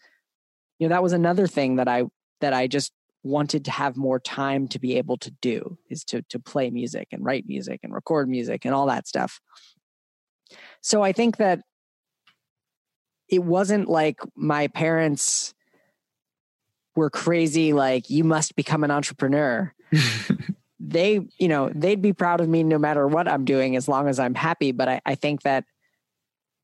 [0.78, 2.04] You know, that was another thing that I
[2.42, 2.92] that I just
[3.22, 7.08] wanted to have more time to be able to do is to to play music
[7.10, 9.40] and write music and record music and all that stuff.
[10.82, 11.60] So I think that
[13.30, 15.54] it wasn't like my parents
[16.94, 19.72] were crazy like you must become an entrepreneur
[20.78, 24.08] they you know they'd be proud of me no matter what i'm doing as long
[24.08, 25.64] as i'm happy but i, I think that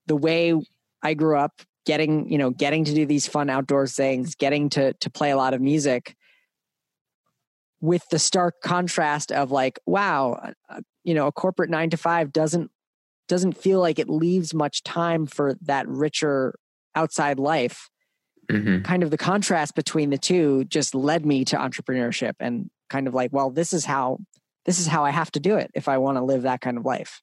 [0.08, 0.54] the way
[1.02, 4.92] i grew up getting you know getting to do these fun outdoors things getting to
[4.94, 6.14] to play a lot of music
[7.80, 12.32] with the stark contrast of like wow uh, you know a corporate 9 to 5
[12.32, 12.70] doesn't
[13.28, 16.54] doesn't feel like it leaves much time for that richer
[16.94, 17.88] outside life
[18.50, 18.82] Mhm.
[18.82, 23.14] kind of the contrast between the two just led me to entrepreneurship and kind of
[23.14, 24.18] like well this is how
[24.64, 26.78] this is how i have to do it if i want to live that kind
[26.78, 27.20] of life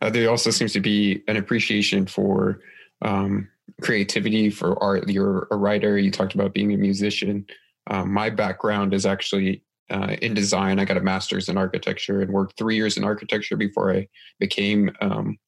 [0.00, 2.60] Uh, there also seems to be an appreciation for
[3.02, 3.48] um,
[3.82, 5.08] creativity, for art.
[5.08, 5.98] You're a writer.
[5.98, 7.46] You talked about being a musician.
[7.88, 10.78] Um, my background is actually uh, in design.
[10.78, 14.08] I got a master's in architecture and worked three years in architecture before I
[14.38, 15.38] became um,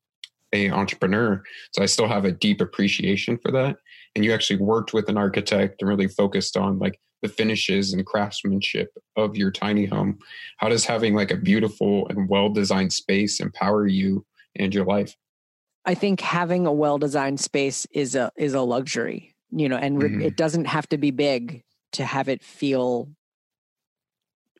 [0.53, 1.43] a entrepreneur.
[1.73, 3.77] So I still have a deep appreciation for that.
[4.15, 8.05] And you actually worked with an architect and really focused on like the finishes and
[8.05, 10.19] craftsmanship of your tiny home.
[10.59, 15.17] How does having like a beautiful and well designed space empower you and your life?
[15.85, 19.99] i think having a well designed space is a is a luxury you know and
[19.99, 20.23] Mhm.
[20.23, 23.09] it doesn't have to be big to have it feel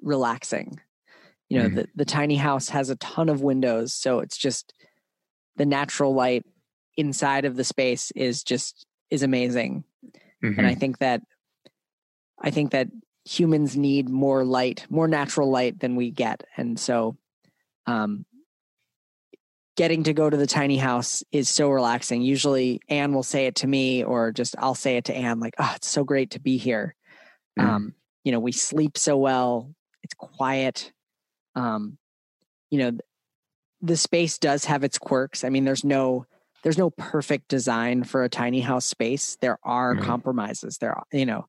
[0.03, 0.81] relaxing
[1.49, 1.75] you know Mhm.
[1.75, 4.75] the, the tiny house has a ton of windows so it's just
[5.57, 6.45] the natural light
[6.97, 9.85] inside of the space is just is amazing
[10.43, 10.65] and Mhm.
[10.67, 11.23] i think that
[12.41, 12.89] i think that
[13.25, 17.17] humans need more light more natural light than we get and so
[17.87, 18.27] um
[19.77, 23.55] getting to go to the tiny house is so relaxing usually anne will say it
[23.55, 26.41] to me or just i'll say it to anne like oh it's so great to
[26.41, 26.95] be here
[27.59, 27.65] Mhm.
[27.65, 27.95] um
[28.25, 30.93] you know we sleep so well it's quiet
[31.55, 31.99] um
[32.71, 32.99] you know
[33.81, 36.27] the space does have its quirks i mean there's no
[36.63, 39.37] there's no perfect design for a tiny house space.
[39.41, 40.03] There are Right.
[40.05, 40.79] compromises.
[40.79, 41.47] There are, you know,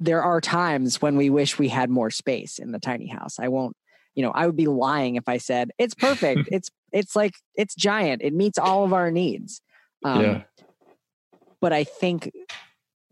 [0.00, 3.38] there are times when we wish we had more space in the tiny house.
[3.38, 3.76] I won't,
[4.14, 6.48] you know, I would be lying if I said it's perfect.
[6.52, 8.22] it's it's like it's giant.
[8.22, 9.60] It meets all of our needs.
[10.04, 10.42] Um, yeah.
[11.60, 12.30] but I think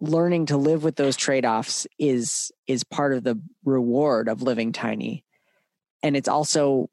[0.00, 5.24] learning to live with those trade-offs is is part of the reward of living tiny.
[6.02, 6.88] And it's also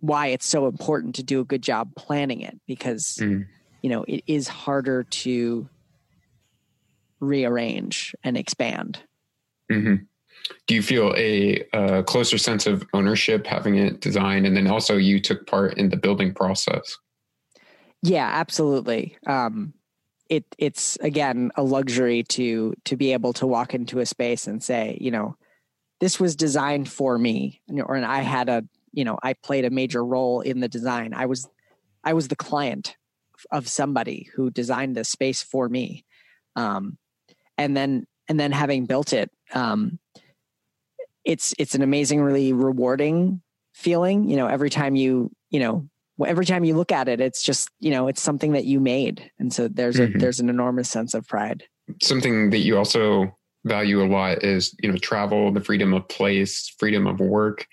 [0.00, 3.46] why it's so important to do a good job planning it because Mm.
[3.82, 5.68] you know it is harder to
[7.20, 9.00] rearrange and expand.
[9.70, 9.96] hmm
[10.66, 14.96] Do you feel a, uh closer sense of ownership having it designed, and then also
[14.96, 16.96] you took part in the building process?
[18.02, 19.16] Yeah, absolutely.
[19.26, 19.74] Um,
[20.28, 24.62] it it's again a luxury to to be able to walk into a space and
[24.62, 25.36] say, you know,
[26.00, 29.70] this was designed for me, or and I had a, you know, I played a
[29.70, 31.14] major role in the design.
[31.14, 31.48] I was
[32.04, 32.96] I was the client
[33.50, 36.04] of somebody who designed this space for me,
[36.56, 36.98] um,
[37.56, 39.98] and then and then having built it, um,
[41.28, 43.42] it's it's an amazingly rewarding
[43.74, 44.28] feeling.
[44.28, 45.88] You know, every time you you know
[46.26, 49.30] every time you look at it, it's just you know it's something that you made,
[49.38, 50.16] and so there's Mhm.
[50.16, 51.64] a there's an enormous sense of pride.
[52.02, 56.74] Something that you also value a lot is you know travel, the freedom of place,
[56.78, 57.66] freedom of work.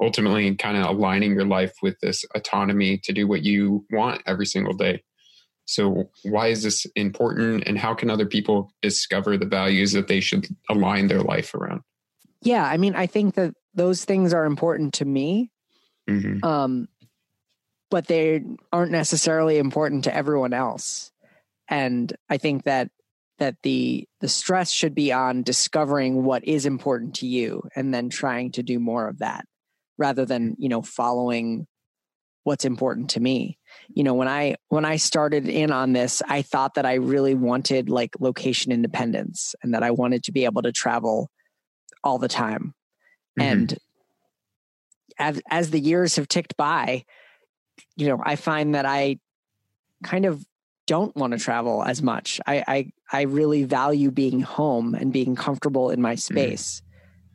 [0.00, 4.46] Ultimately, kind of aligning your life with this autonomy to do what you want every
[4.46, 5.02] single day.
[5.64, 10.20] So, why is this important, and how can other people discover the values that they
[10.20, 11.82] should align their life around?
[12.42, 15.50] Yeah, I mean, I think that those things are important to me,
[16.08, 16.88] hmm um,
[17.90, 21.10] but they aren't necessarily important to everyone else.
[21.68, 22.90] And I think that
[23.38, 28.08] that the the stress should be on discovering what is important to you and then
[28.08, 29.44] trying to do more of that
[29.96, 31.66] rather than you know following
[32.44, 33.58] what's important to me.
[33.88, 37.34] You know when i when i started in on this i thought that i really
[37.34, 41.30] wanted like location independence and that i wanted to be able to travel
[42.04, 42.74] all the time.
[43.38, 43.44] Mhm.
[43.44, 43.78] and
[45.18, 47.04] as as the years have ticked by
[47.96, 49.18] you know i find that i
[50.02, 50.44] kind of
[50.86, 52.40] don't want to travel as much.
[52.46, 56.80] I i i really value being home and being comfortable in my space.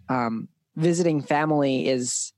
[0.10, 2.34] Um visiting family is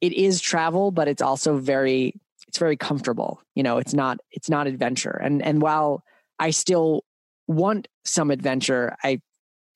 [0.00, 2.14] it is travel but it's also very
[2.48, 5.10] it's very comfortable you know it's not it's not adventure.
[5.22, 6.02] And and while
[6.38, 7.04] i still
[7.46, 9.20] want some adventure i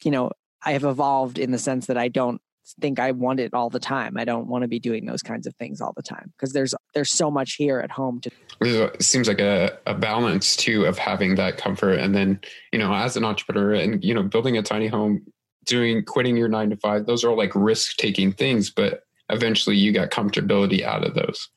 [0.02, 0.30] you know
[0.64, 2.40] i have evolved in the sense that i don't
[2.80, 5.46] think i want it all the time i don't want to be doing those kinds
[5.46, 8.30] of things all the time because there's there's so much here at home to
[8.60, 12.38] it seems like a, a balance too of having that comfort and then
[12.72, 15.24] you know as an entrepreneur and you know building a tiny home
[15.64, 19.76] doing quitting your nine to five those are all like risk taking things but eventually
[19.76, 21.48] you got comfortability out of those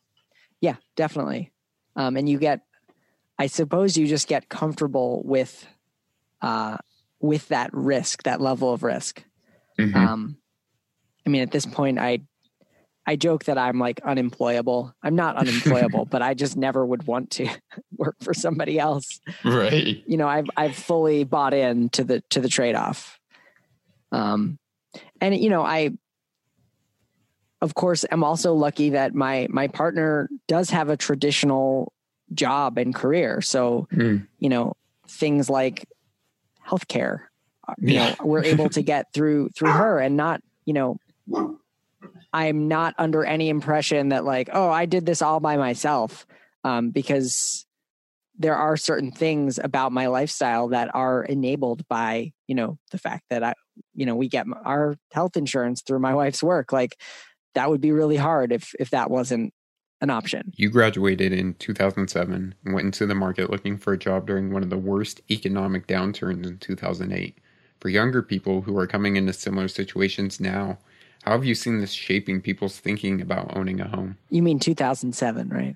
[0.61, 1.51] Yeah, definitely.
[1.95, 2.61] Um, and you get,
[3.37, 5.67] I suppose, you just get comfortable with,
[6.41, 6.77] uh,
[7.21, 9.23] with that risk, that level of risk.
[9.79, 9.95] Mhm.
[9.95, 10.37] Um,
[11.25, 12.21] I mean, at this point, I,
[13.05, 14.93] I joke that I'm like unemployable.
[15.03, 17.47] I'm not unemployable, but I just never would want to
[17.97, 19.19] work for somebody else.
[19.43, 23.19] right You know, I've I've fully bought in to the to the trade off.
[24.11, 24.57] Um,
[25.21, 25.91] and you know, I
[27.61, 31.93] of course am also lucky that my my partner does have a traditional
[32.33, 33.41] job and career.
[33.41, 34.27] So Mm.
[34.39, 34.73] you know,
[35.07, 35.87] things like
[36.71, 37.25] healthcare,
[37.67, 40.97] uh, you know, we're able to get through through her and not, you know,
[42.33, 46.25] I'm not under any impression that like, oh, I did this all by myself,
[46.63, 47.65] um, because
[48.37, 53.25] there are certain things about my lifestyle that are enabled by, you know, the fact
[53.29, 53.53] that I,
[53.93, 56.71] you know, we get our health insurance through my wife's work.
[56.71, 56.97] Like,
[57.53, 59.53] that would be really hard if if that wasn't
[60.01, 60.51] an option.
[60.55, 64.63] You graduated in 2007 and went into the market looking for a job during one
[64.63, 67.37] of the worst economic downturns in 2008.
[67.79, 70.77] For younger people who are coming into similar situations now,
[71.23, 74.17] how have you seen this shaping people's thinking about owning a home?
[74.29, 75.75] You mean 2007, right?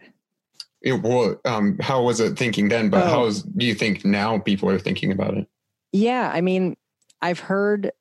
[0.81, 3.09] Yeah, well um, how was it thinking then but Oh.
[3.09, 5.47] how is, do you think now people are thinking about it
[5.91, 6.75] Yeah, I mean,
[7.21, 7.91] I've heard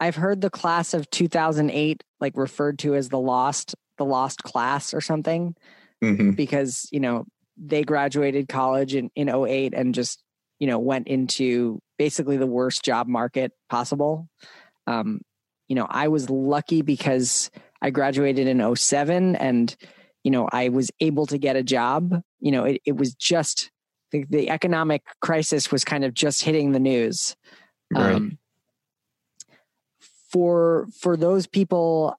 [0.00, 4.94] I've heard the class of 2008 like referred to as the lost the lost class
[4.94, 5.54] or something
[6.00, 7.24] hmm because, you know,
[7.56, 10.22] they graduated college in in 08 and just,
[10.58, 14.28] you know, went into basically the worst job market possible.
[14.86, 15.20] Um,
[15.68, 19.76] you know, I was lucky because I graduated in 07 and
[20.24, 22.22] you know, I was able to get a job.
[22.40, 23.70] You know, it, it was just
[24.12, 27.34] the, the economic crisis was kind of just hitting the news.
[27.90, 28.38] right Um,
[30.30, 32.16] for for those people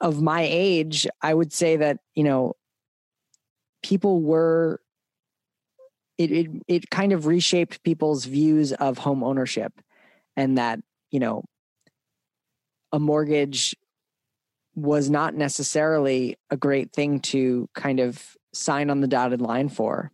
[0.00, 2.54] of my age, I would say that you know
[3.82, 4.80] people were
[6.18, 9.72] it, it it kind of reshaped people's views of home ownership
[10.36, 10.80] and that
[11.10, 11.44] you know
[12.92, 13.74] a mortgage
[14.74, 20.10] was not necessarily a great thing to kind of sign on the dotted line for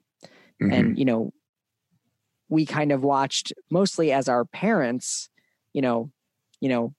[0.62, 0.72] mm-hmm.
[0.72, 1.32] and you know
[2.48, 5.28] we kind of watched mostly as our parents
[5.72, 6.10] you know
[6.60, 6.94] you know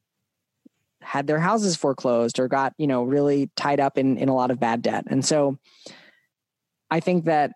[1.08, 4.52] had their houses foreclosed or got you know really tied up in in a lot
[4.52, 5.06] of bad debt.
[5.08, 5.58] And so
[6.92, 7.52] i think that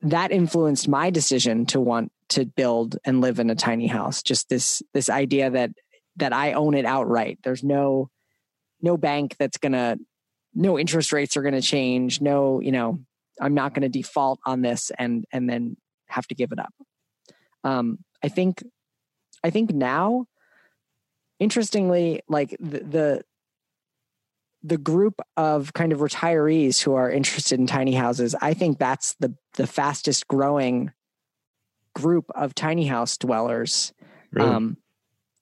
[0.00, 4.22] that influenced my decision to want to build and live in a tiny house.
[4.22, 5.70] Just this this idea that
[6.16, 7.38] that i own it outright.
[7.44, 8.08] There's no
[8.80, 9.98] no bank that's going to
[10.54, 12.22] no interest rates are going to change.
[12.22, 13.00] No you know
[13.42, 15.76] i'm not going to default on this and and then
[16.08, 16.72] have to give it up.
[17.62, 18.64] Um i think
[19.44, 20.26] i think now
[21.38, 23.24] interestingly like the, the
[24.62, 29.14] the group of kind of retirees who are interested in tiny houses i think that's
[29.20, 30.92] the the fastest growing
[31.94, 33.92] group of tiny house dwellers
[34.32, 34.48] really?
[34.48, 34.76] um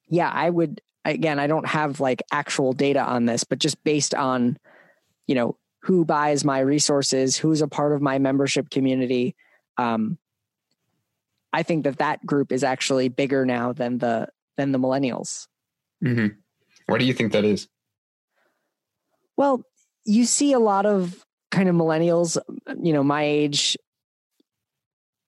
[0.08, 4.14] yeah i would again i don't have like actual data on this but just based
[4.14, 4.58] on
[5.26, 9.34] you know who buys my resources who's a part of my membership community
[9.78, 10.18] um
[11.52, 15.46] i think that that group is actually bigger now than the than the millennials
[16.04, 16.26] mm-hmm.
[16.86, 17.68] why do you think that is?
[19.36, 19.64] Well
[20.04, 22.36] you see a lot of kind of millennials
[22.82, 23.76] you know my age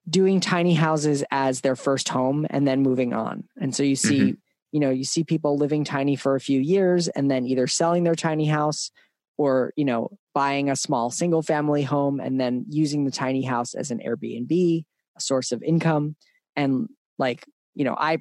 [0.08, 3.44] doing tiny houses as their first home and then moving on.
[3.60, 4.34] And so you see mm-hmm.
[4.72, 8.04] you know you see people living tiny for a few years and then either selling
[8.04, 8.90] their tiny house
[9.38, 13.74] or you know buying a small single family home and then using the tiny house
[13.74, 14.84] as an airbnb
[15.16, 16.16] a source of income.
[16.54, 18.18] And like you know i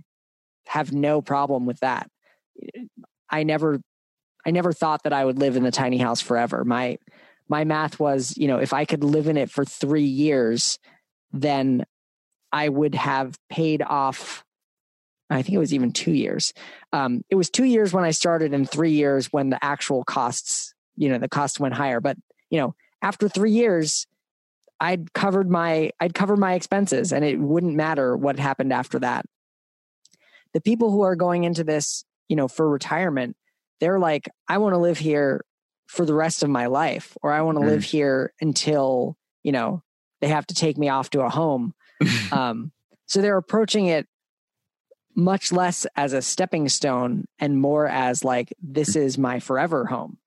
[0.68, 2.10] have no problem with that
[3.30, 3.82] i never
[4.46, 6.98] i never thought that i would live in the tiny house forever my
[7.48, 10.80] my math was you know if i could live in it for 3 years
[11.32, 11.86] then
[12.52, 14.46] i would have paid off
[15.30, 16.54] I think it was even two years.
[16.94, 20.74] Um, it was two years when I started and three years when the actual costs,
[20.96, 22.00] you know, the cost went higher.
[22.00, 22.18] But,
[22.50, 24.06] you know, after three years,
[24.80, 29.26] I'd covered my, I'd cover my expenses and it wouldn't matter what happened after that.
[30.54, 33.36] The people who are going into this, you know, for retirement,
[33.80, 35.44] they're like, I want to live here
[35.88, 37.68] for the rest of my life, or I want to mm.
[37.68, 39.84] live here until, you know,
[40.22, 41.74] they have to take me off to a home.
[42.32, 42.72] um,
[43.06, 44.08] so they're approaching it
[45.16, 50.18] much less as a stepping stone and more as like this is my forever home.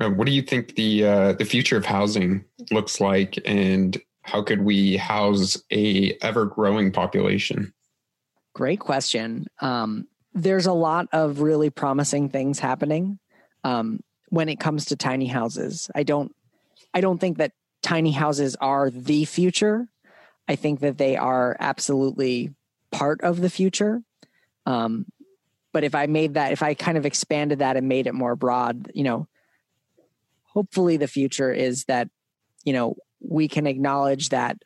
[0.00, 4.42] Uh, what do you think the uh, the future of housing looks like, and how
[4.42, 7.72] could we house a ever growing population?
[8.54, 9.46] Great question.
[9.60, 13.18] Um, there's a lot of really promising things happening
[13.64, 15.90] um, when it comes to tiny houses.
[15.94, 16.34] I don't
[16.94, 17.52] I don't think that
[17.82, 19.88] tiny houses are the future.
[20.48, 22.54] I think that they are absolutely
[22.90, 24.02] part of the future.
[24.66, 25.06] Um,
[25.72, 28.36] but if I made that, if I kind of expanded that and made it more
[28.36, 29.26] broad, you know,
[30.44, 32.08] hopefully the future is that,
[32.64, 34.58] you know, we can acknowledge that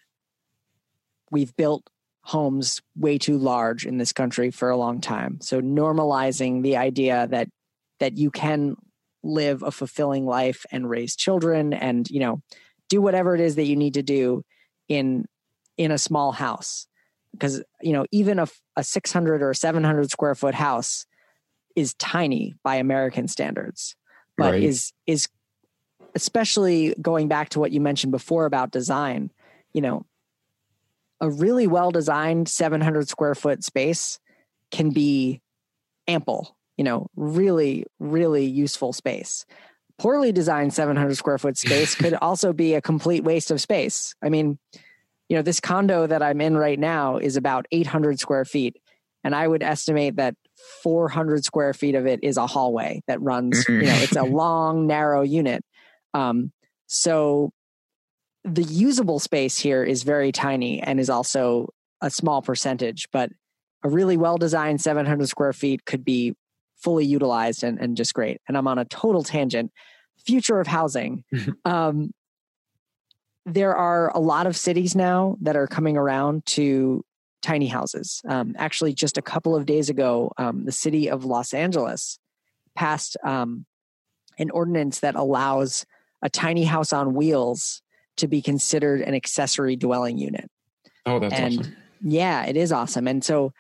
[1.31, 1.89] we've built
[2.27, 5.39] homes way too large in this country for a long time.
[5.41, 7.49] So normalizing the idea that
[8.01, 8.75] that you can
[9.23, 12.43] live a fulfilling life and raise children and, you know,
[12.89, 14.43] do whatever it is that you need to do
[14.89, 15.25] in
[15.77, 16.89] in a small house
[17.33, 21.07] because you know even a, a 600 or 700 square foot house
[21.75, 23.95] is tiny by american standards
[24.37, 24.63] but right.
[24.63, 25.29] is is
[26.15, 29.31] especially going back to what you mentioned before about design
[29.75, 30.07] you know
[31.21, 34.19] a really well designed 700 square foot space
[34.71, 35.41] can be
[36.09, 39.45] ample you know really really useful space
[39.99, 44.29] poorly designed 700 square foot space could also be a complete waste of space i
[44.29, 44.59] mean
[45.29, 48.77] you know, this condo that I'm in right now is about 800 square feet.
[49.25, 50.37] And I would estimate that
[50.83, 54.87] 400 square feet of it is a hallway that runs, you know, it's a long,
[54.87, 55.65] narrow unit.
[56.15, 56.53] Um,
[56.87, 57.51] so
[58.47, 61.69] the usable space here is very tiny and is also
[62.01, 63.31] a small percentage, but
[63.83, 66.35] a really well designed 700 square feet could be
[66.77, 68.41] fully utilized and, and just great.
[68.47, 69.73] And I'm on a total tangent.
[70.25, 71.25] Future of housing.
[71.65, 72.13] um,
[73.45, 77.05] there are a lot of cities now that are coming around to
[77.43, 78.23] tiny houses.
[78.29, 82.19] Um, actually, just a couple of days ago, um, the city of Los Angeles
[82.75, 83.67] passed um,
[84.39, 85.85] an ordinance that allows
[86.23, 87.83] a tiny house on wheels
[88.17, 90.51] to be considered an accessory dwelling unit.
[91.05, 91.77] Oh, that's and awesome.
[92.03, 93.07] Yeah, it is awesome.
[93.09, 93.53] And so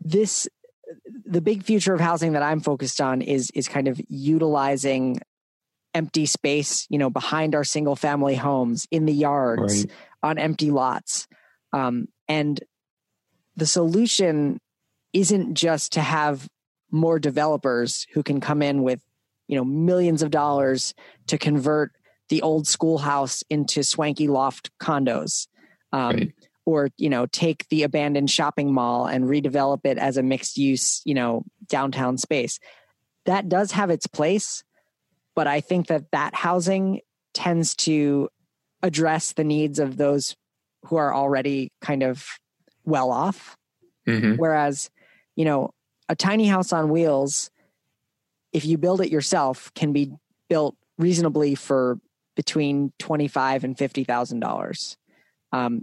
[0.00, 0.48] this
[1.24, 5.20] the big future of housing that I'm focused on is is kind of utilizing
[5.94, 9.90] empty space, you know, behind our single family homes, in the yards, right.
[10.22, 11.26] on empty lots,
[11.72, 12.60] Um, and
[13.56, 14.60] the solution
[15.12, 16.48] isn't just to have
[16.90, 19.00] more developers who can come in with
[19.48, 20.94] you know millions of dollars
[21.26, 21.92] to convert
[22.30, 25.48] the old schoolhouse into swanky loft condos
[25.92, 26.34] um, right.
[26.64, 31.02] or you know take the abandoned shopping mall and redevelop it as a mixed use
[31.04, 32.58] you know downtown space
[33.26, 34.64] that does have its place
[35.34, 37.00] but i think that that housing
[37.34, 38.28] tends to
[38.82, 40.36] address the needs of those
[40.86, 42.26] who are already kind of
[42.84, 43.56] well off
[44.06, 44.36] mm-hmm.
[44.36, 44.88] whereas
[45.36, 45.70] you know
[46.08, 47.50] a tiny house on wheels
[48.52, 50.12] if you build it yourself can be
[50.48, 51.98] built reasonably for
[52.40, 54.96] between 25 and 50 thousand um, dollars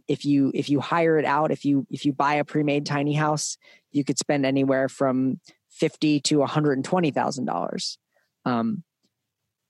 [0.07, 3.13] if you if you hire it out if you if you buy a pre-made tiny
[3.13, 3.57] house
[3.91, 5.39] you could spend anywhere from
[5.69, 7.99] 50 to 120 thousand um, dollars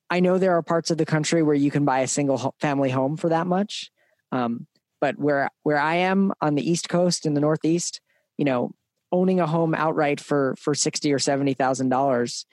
[0.10, 2.90] i know there are parts of the country where you can buy a single family
[2.90, 3.92] home for that much.
[4.32, 4.68] Um,
[5.02, 8.00] but where where i am on the east coast in the northeast
[8.38, 8.72] you know
[9.12, 12.46] owning a home outright for for sixty or seventy thousand dollars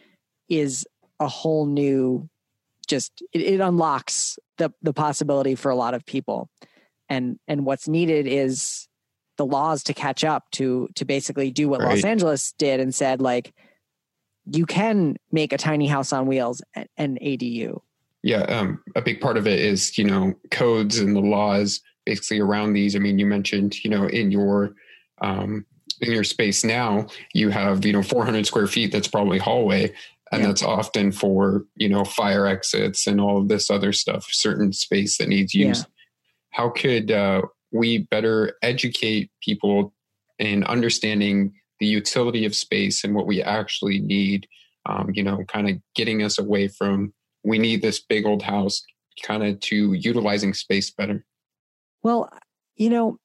[0.49, 0.85] is
[1.21, 2.29] a whole new
[2.85, 6.49] just it, it, unlocks the the possibility for a lot of people
[7.09, 8.89] and and what's needed is
[9.37, 11.97] the laws to catch up to to basically do what right.
[11.97, 13.53] Los Angeles did and said like
[14.47, 17.81] you can make a tiny house on wheels an ADU.
[18.23, 22.41] Yeah, um, a big part of it is you know codes and the laws basically
[22.41, 22.95] around these.
[22.97, 24.75] I mean, you mentioned you know in your
[25.21, 25.67] um,
[26.01, 29.93] in your space now you have you know 400 square feet that's probably hallway
[30.35, 30.49] and yeah.
[30.49, 35.19] that's often for you know fire exits and all of this other stuff certain space
[35.19, 35.85] that needs use yeah.
[36.51, 39.93] how could uh, we better educate people
[40.39, 44.47] in understanding the utility of space and what we actually need
[44.87, 47.13] um, you know kind of getting us away from
[47.45, 48.83] we need this big old house
[49.23, 51.25] kind of to utilizing space better
[52.03, 52.29] well
[52.77, 53.19] you know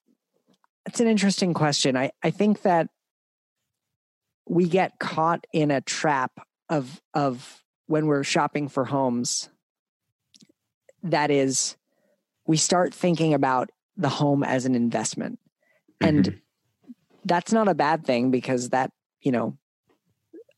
[0.89, 1.95] it's an interesting question.
[1.95, 2.87] I, I think that
[4.47, 6.31] we get caught in a trap
[6.69, 9.49] of of when we're shopping for homes
[11.03, 11.75] that is
[12.45, 15.39] we start thinking about the home as an investment
[16.01, 16.91] and mm-hmm.
[17.25, 18.91] that's not a bad thing because that
[19.21, 19.57] you know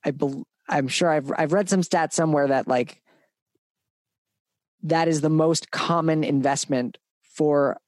[0.04, 3.02] i be, i'm sure i've i've read some stats somewhere that like
[4.84, 7.80] that is the most common investment for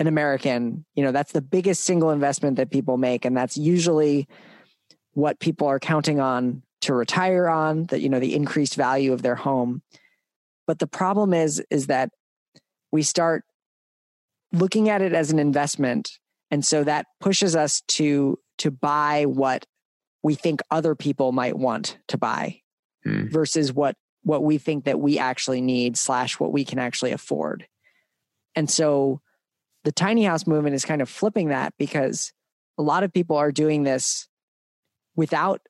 [0.00, 3.26] an American, you know, that's the biggest single investment that people make.
[3.26, 4.26] And that's usually
[5.12, 9.22] what people are counting on to retire on, that, you know, the increased value of
[9.22, 9.82] their home.
[10.66, 12.10] But the problem is, is that
[12.92, 13.44] we start
[14.52, 16.18] looking at it as an investment.
[16.50, 19.64] And so that pushes us to to buy what
[20.22, 22.60] we think other people might want to buy
[23.06, 23.30] mm.
[23.30, 27.66] versus what what we think that we actually need slash what we can actually afford.
[28.54, 29.20] And so
[29.84, 32.32] the tiny house movement is kind of flipping that because
[32.76, 34.28] a lot of people are doing this
[35.16, 35.60] without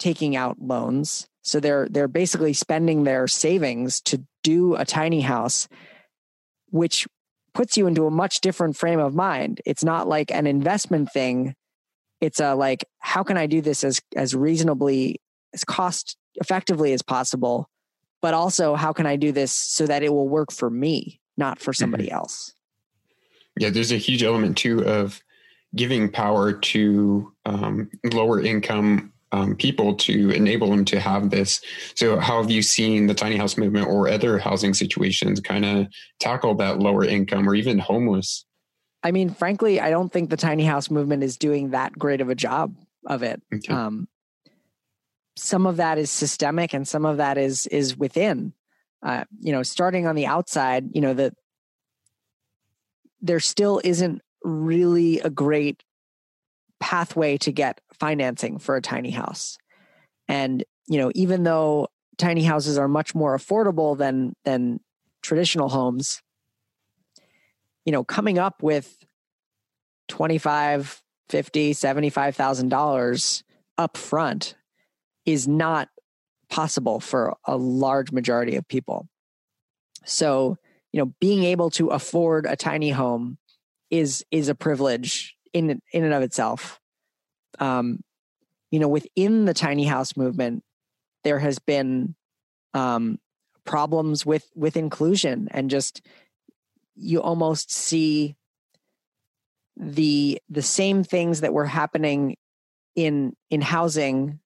[0.00, 1.28] taking out loans.
[1.42, 5.68] So they're they're basically spending their savings to do a tiny house
[6.70, 7.06] which
[7.52, 9.60] puts you into a much different frame of mind.
[9.66, 11.54] It's not like an investment thing.
[12.20, 15.20] It's a like how can i do this as as reasonably
[15.52, 17.68] as cost effectively as possible?
[18.22, 21.58] But also how can i do this so that it will work for me not
[21.58, 22.16] for somebody mm-hmm.
[22.16, 22.54] else?
[23.58, 25.22] Yeah, there's a huge element too of
[25.74, 31.60] giving power to um, lower income um, people to enable them to have this.
[31.94, 35.86] So, how have you seen the tiny house movement or other housing situations kind of
[36.18, 38.44] tackle that lower income or even homeless?
[39.02, 42.28] I mean, frankly, I don't think the tiny house movement is doing that great of
[42.28, 42.74] a job
[43.06, 43.40] of it.
[43.54, 43.72] Okay.
[43.72, 44.08] Um,
[45.36, 48.52] some of that is systemic, and some of that is is within.
[49.02, 51.32] Uh, you know, starting on the outside, you know, that
[53.22, 55.82] there still isn't really a great
[56.80, 59.58] pathway to get financing for a tiny house.
[60.26, 61.88] And, you know, even though
[62.18, 64.80] tiny houses are much more affordable than than
[65.22, 66.22] traditional homes,
[67.84, 68.96] you know, coming up with
[70.08, 73.44] 25, 50, 75,000 dollars
[73.78, 74.54] up front
[75.24, 75.88] is not
[76.48, 79.08] possible for a large majority of people.
[80.04, 80.58] So,
[80.92, 83.38] you know being able to afford a tiny home
[83.90, 86.79] is is a privilege in in and of itself
[87.58, 88.00] um
[88.70, 90.62] you know within the tiny house movement
[91.24, 92.14] there has been
[92.74, 93.18] um
[93.64, 96.02] problems with with inclusion and just
[96.96, 98.36] you almost see
[99.76, 102.36] the the same things that were happening
[102.94, 104.38] in in housing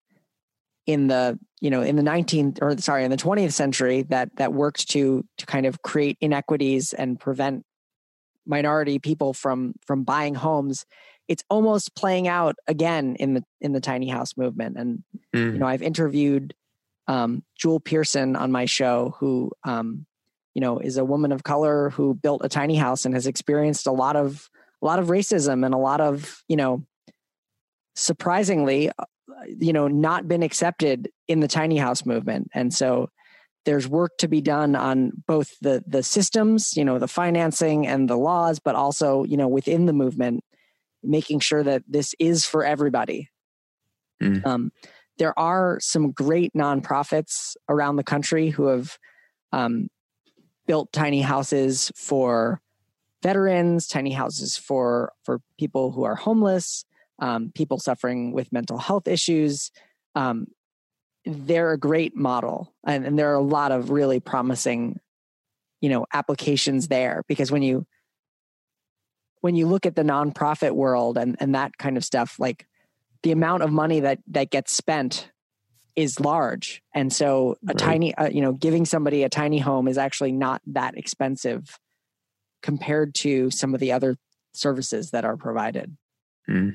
[0.87, 4.53] in the you know in the 19th or sorry in the 20th century that that
[4.53, 7.65] worked to to kind of create inequities and prevent
[8.47, 10.85] minority people from from buying homes
[11.29, 15.03] it's almost playing out again in the in the tiny house movement and
[15.35, 15.53] mm.
[15.53, 16.55] you know i've interviewed
[17.07, 20.07] um, jewel pearson on my show who um,
[20.55, 23.87] you know is a woman of color who built a tiny house and has experienced
[23.87, 24.49] a lot of
[24.83, 26.85] a lot of racism and a lot of you know
[27.95, 29.05] surprisingly uh,
[29.47, 33.09] you know not been accepted in the tiny house movement and so
[33.65, 38.09] there's work to be done on both the the systems you know the financing and
[38.09, 40.43] the laws but also you know within the movement
[41.05, 43.31] making sure that this is for everybody
[44.23, 44.45] mm.
[44.47, 44.73] um,
[45.19, 48.99] there are some great nonprofits around the country who have
[49.53, 49.89] um,
[50.67, 52.61] built tiny houses for
[53.23, 56.85] veterans tiny houses for for people who are homeless
[57.21, 59.71] um, people suffering with mental health issues
[60.15, 60.47] um,
[61.25, 64.99] they're a great model and, and there are a lot of really promising
[65.81, 67.87] you know applications there because when you
[69.45, 72.67] when you look at the nonprofit world and and that kind of stuff like
[73.23, 75.31] the amount of money that that gets spent
[75.97, 77.77] is large and so a right.
[77.77, 81.79] tiny uh, you know giving somebody a tiny home is actually not that expensive
[82.63, 84.17] compared to some of the other
[84.55, 85.95] services that are provided
[86.49, 86.75] mm.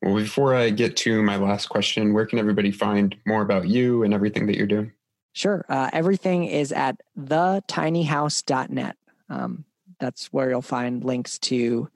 [0.00, 4.02] Well, before I get to my last question, where can everybody find more about you
[4.02, 4.92] and everything that you're doing?
[5.32, 5.64] Sure.
[5.66, 8.96] Uh, everything is at thetinyhouse.net.
[9.30, 9.64] Um,
[9.98, 11.88] that's where you'll find links to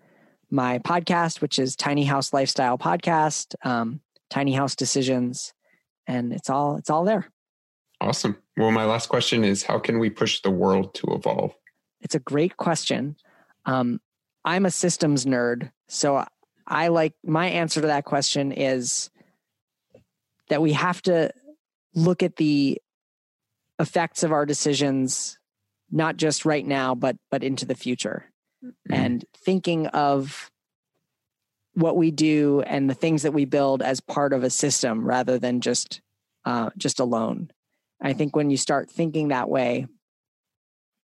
[0.50, 5.52] my podcast, which is Tiny House Lifestyle Podcast, um, Tiny House Decisions,
[6.06, 7.30] and it's all it's all there.
[8.00, 8.38] Awesome.
[8.56, 11.54] Well, my last question is: How can we push the world to evolve?
[12.00, 13.16] It's a great question.
[13.66, 14.00] Um,
[14.44, 16.24] I'm a systems nerd, so
[16.66, 19.10] I like my answer to that question is
[20.48, 21.30] that we have to
[21.94, 22.80] look at the
[23.78, 25.38] effects of our decisions
[25.90, 28.30] not just right now but but into the future
[28.64, 28.92] mm-hmm.
[28.92, 30.50] and thinking of
[31.74, 35.38] what we do and the things that we build as part of a system rather
[35.38, 36.00] than just
[36.44, 37.50] uh, just alone
[38.02, 39.86] i think when you start thinking that way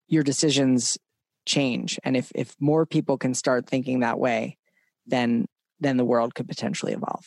[0.07, 0.97] your decisions
[1.45, 4.57] change and if if more people can start thinking that way
[5.05, 5.45] then
[5.83, 7.25] then the world could potentially evolve.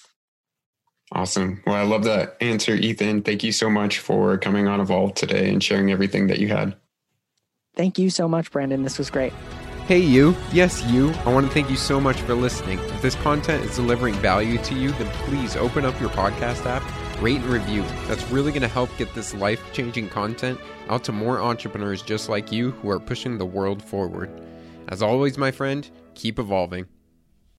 [1.12, 1.62] Awesome.
[1.66, 3.22] Well, I love that answer, Ethan.
[3.22, 6.74] Thank you so much for coming on Evolve today and sharing everything that you had.
[7.77, 8.83] Thank you so much, Brandon.
[8.83, 9.33] This was great.
[9.87, 10.35] Hey, you.
[10.51, 11.11] Yes, you.
[11.24, 12.79] I want to thank you so much for listening.
[12.81, 16.83] If this content is delivering value to you, then please open up your podcast app,
[17.22, 17.83] rate and review.
[18.09, 20.59] That's really going to help get this life changing content
[20.89, 24.31] out to more entrepreneurs just like you who are pushing the world forward.
[24.89, 26.87] As always, my friend, keep evolving.